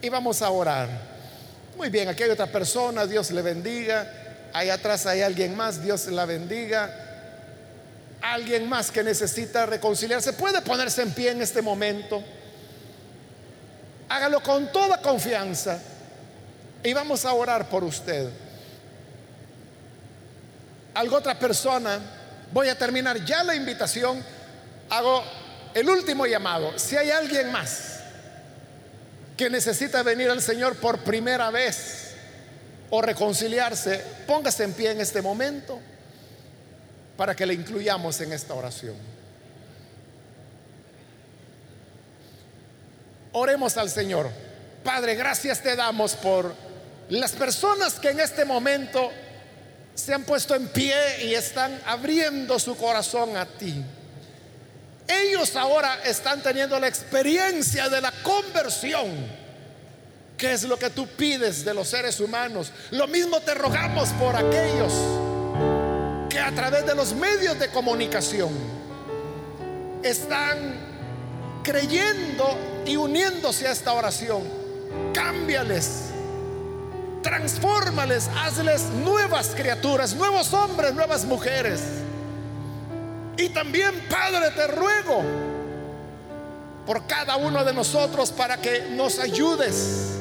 y 0.03 0.09
vamos 0.11 0.43
a 0.43 0.51
orar. 0.51 0.89
Muy 1.79 1.89
bien, 1.89 2.09
aquí 2.09 2.23
hay 2.23 2.31
otra 2.31 2.47
persona, 2.47 3.07
Dios 3.07 3.31
le 3.31 3.41
bendiga. 3.41 4.13
Ahí 4.53 4.69
atrás 4.69 5.07
hay 5.07 5.23
alguien 5.23 5.57
más, 5.57 5.83
Dios 5.83 6.07
la 6.09 6.27
bendiga. 6.27 7.03
Alguien 8.21 8.69
más 8.69 8.91
que 8.91 9.03
necesita 9.03 9.65
reconciliarse, 9.65 10.35
puede 10.35 10.61
ponerse 10.61 11.01
en 11.01 11.13
pie 11.13 11.31
en 11.31 11.41
este 11.41 11.63
momento. 11.63 12.23
Hágalo 14.09 14.43
con 14.43 14.71
toda 14.71 15.01
confianza 15.01 15.81
y 16.87 16.93
vamos 16.93 17.25
a 17.25 17.35
orar 17.35 17.69
por 17.69 17.83
usted. 17.83 18.31
Algo 20.95 21.17
otra 21.17 21.37
persona, 21.37 21.99
voy 22.53 22.69
a 22.69 22.79
terminar 22.79 23.25
ya 23.25 23.43
la 23.43 23.57
invitación, 23.57 24.23
hago 24.89 25.25
el 25.75 25.91
último 25.91 26.27
llamado. 26.27 26.79
Si 26.79 26.97
hay 26.97 27.11
alguien 27.11 27.51
más 27.51 27.99
que 29.37 29.51
necesita 29.51 30.05
venir 30.05 30.31
al 30.31 30.41
Señor 30.41 30.77
por 30.77 30.99
primera 31.01 31.51
vez 31.51 32.15
o 32.91 33.03
reconciliarse, 33.03 34.01
póngase 34.25 34.63
en 34.63 34.73
pie 34.73 34.93
en 34.93 35.01
este 35.01 35.21
momento 35.21 35.81
para 37.17 37.35
que 37.35 37.47
le 37.47 37.55
incluyamos 37.55 38.21
en 38.21 38.33
esta 38.33 38.55
oración. 38.55 38.95
Oremos 43.33 43.77
al 43.77 43.91
Señor. 43.91 44.31
Padre, 44.85 45.17
gracias 45.17 45.61
te 45.61 45.75
damos 45.75 46.15
por 46.15 46.66
las 47.09 47.33
personas 47.33 47.95
que 47.95 48.11
en 48.11 48.21
este 48.21 48.45
momento 48.45 49.11
se 49.95 50.13
han 50.13 50.25
puesto 50.25 50.55
en 50.55 50.69
pie 50.69 50.95
y 51.25 51.35
están 51.35 51.81
abriendo 51.87 52.59
su 52.59 52.77
corazón 52.77 53.37
a 53.37 53.47
ti. 53.47 53.83
Ellos 55.09 55.55
ahora 55.55 56.01
están 56.05 56.43
teniendo 56.43 56.79
la 56.81 56.89
experiencia 56.89 57.89
de 57.89 58.01
la 58.01 58.13
conversión, 58.23 59.07
que 60.37 60.53
es 60.53 60.65
lo 60.65 60.79
que 60.79 60.91
tú 60.91 61.07
pides 61.07 61.65
de 61.65 61.73
los 61.73 61.89
seres 61.89 62.19
humanos. 62.19 62.73
Lo 62.91 63.07
mismo 63.07 63.41
te 63.41 63.55
rogamos 63.55 64.09
por 64.11 64.35
aquellos 64.35 64.93
que 66.29 66.41
a 66.41 66.53
través 66.53 66.85
de 66.85 66.95
los 66.95 67.15
medios 67.15 67.59
de 67.59 67.69
comunicación 67.69 68.51
están 70.03 71.61
creyendo 71.63 72.83
y 72.85 72.97
uniéndose 72.97 73.69
a 73.69 73.73
esta 73.73 73.93
oración. 73.93 74.43
Cámbiales 75.15 76.16
transfórmales, 77.27 78.31
hazles 78.37 78.83
nuevas 79.05 79.49
criaturas, 79.49 80.15
nuevos 80.15 80.55
hombres, 80.55 80.95
nuevas 80.95 81.25
mujeres. 81.25 81.83
Y 83.37 83.49
también, 83.49 83.93
Padre, 84.09 84.53
te 84.55 84.69
ruego 84.69 85.25
por 86.87 87.05
cada 87.09 87.35
uno 87.35 87.65
de 87.65 87.75
nosotros 87.75 88.31
para 88.31 88.59
que 88.59 88.91
nos 88.93 89.19
ayudes 89.19 90.19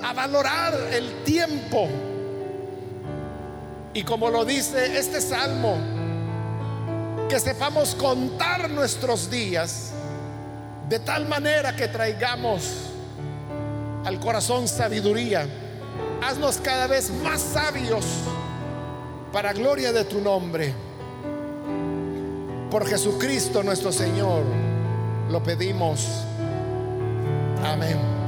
a 0.00 0.12
valorar 0.12 0.78
el 0.92 1.24
tiempo. 1.24 1.88
Y 3.92 4.04
como 4.04 4.30
lo 4.30 4.44
dice 4.44 4.96
este 4.96 5.20
salmo, 5.20 5.76
que 7.28 7.40
sepamos 7.40 7.96
contar 7.96 8.70
nuestros 8.70 9.28
días 9.28 9.90
de 10.88 11.00
tal 11.00 11.26
manera 11.26 11.74
que 11.74 11.88
traigamos 11.88 12.92
al 14.04 14.20
corazón 14.20 14.68
sabiduría 14.68 15.48
Haznos 16.22 16.58
cada 16.58 16.86
vez 16.86 17.10
más 17.22 17.40
sabios 17.40 18.04
para 19.32 19.52
gloria 19.52 19.92
de 19.92 20.04
tu 20.04 20.20
nombre. 20.20 20.74
Por 22.70 22.86
Jesucristo 22.86 23.62
nuestro 23.62 23.90
Señor 23.90 24.44
lo 25.30 25.42
pedimos. 25.42 26.06
Amén. 27.64 28.19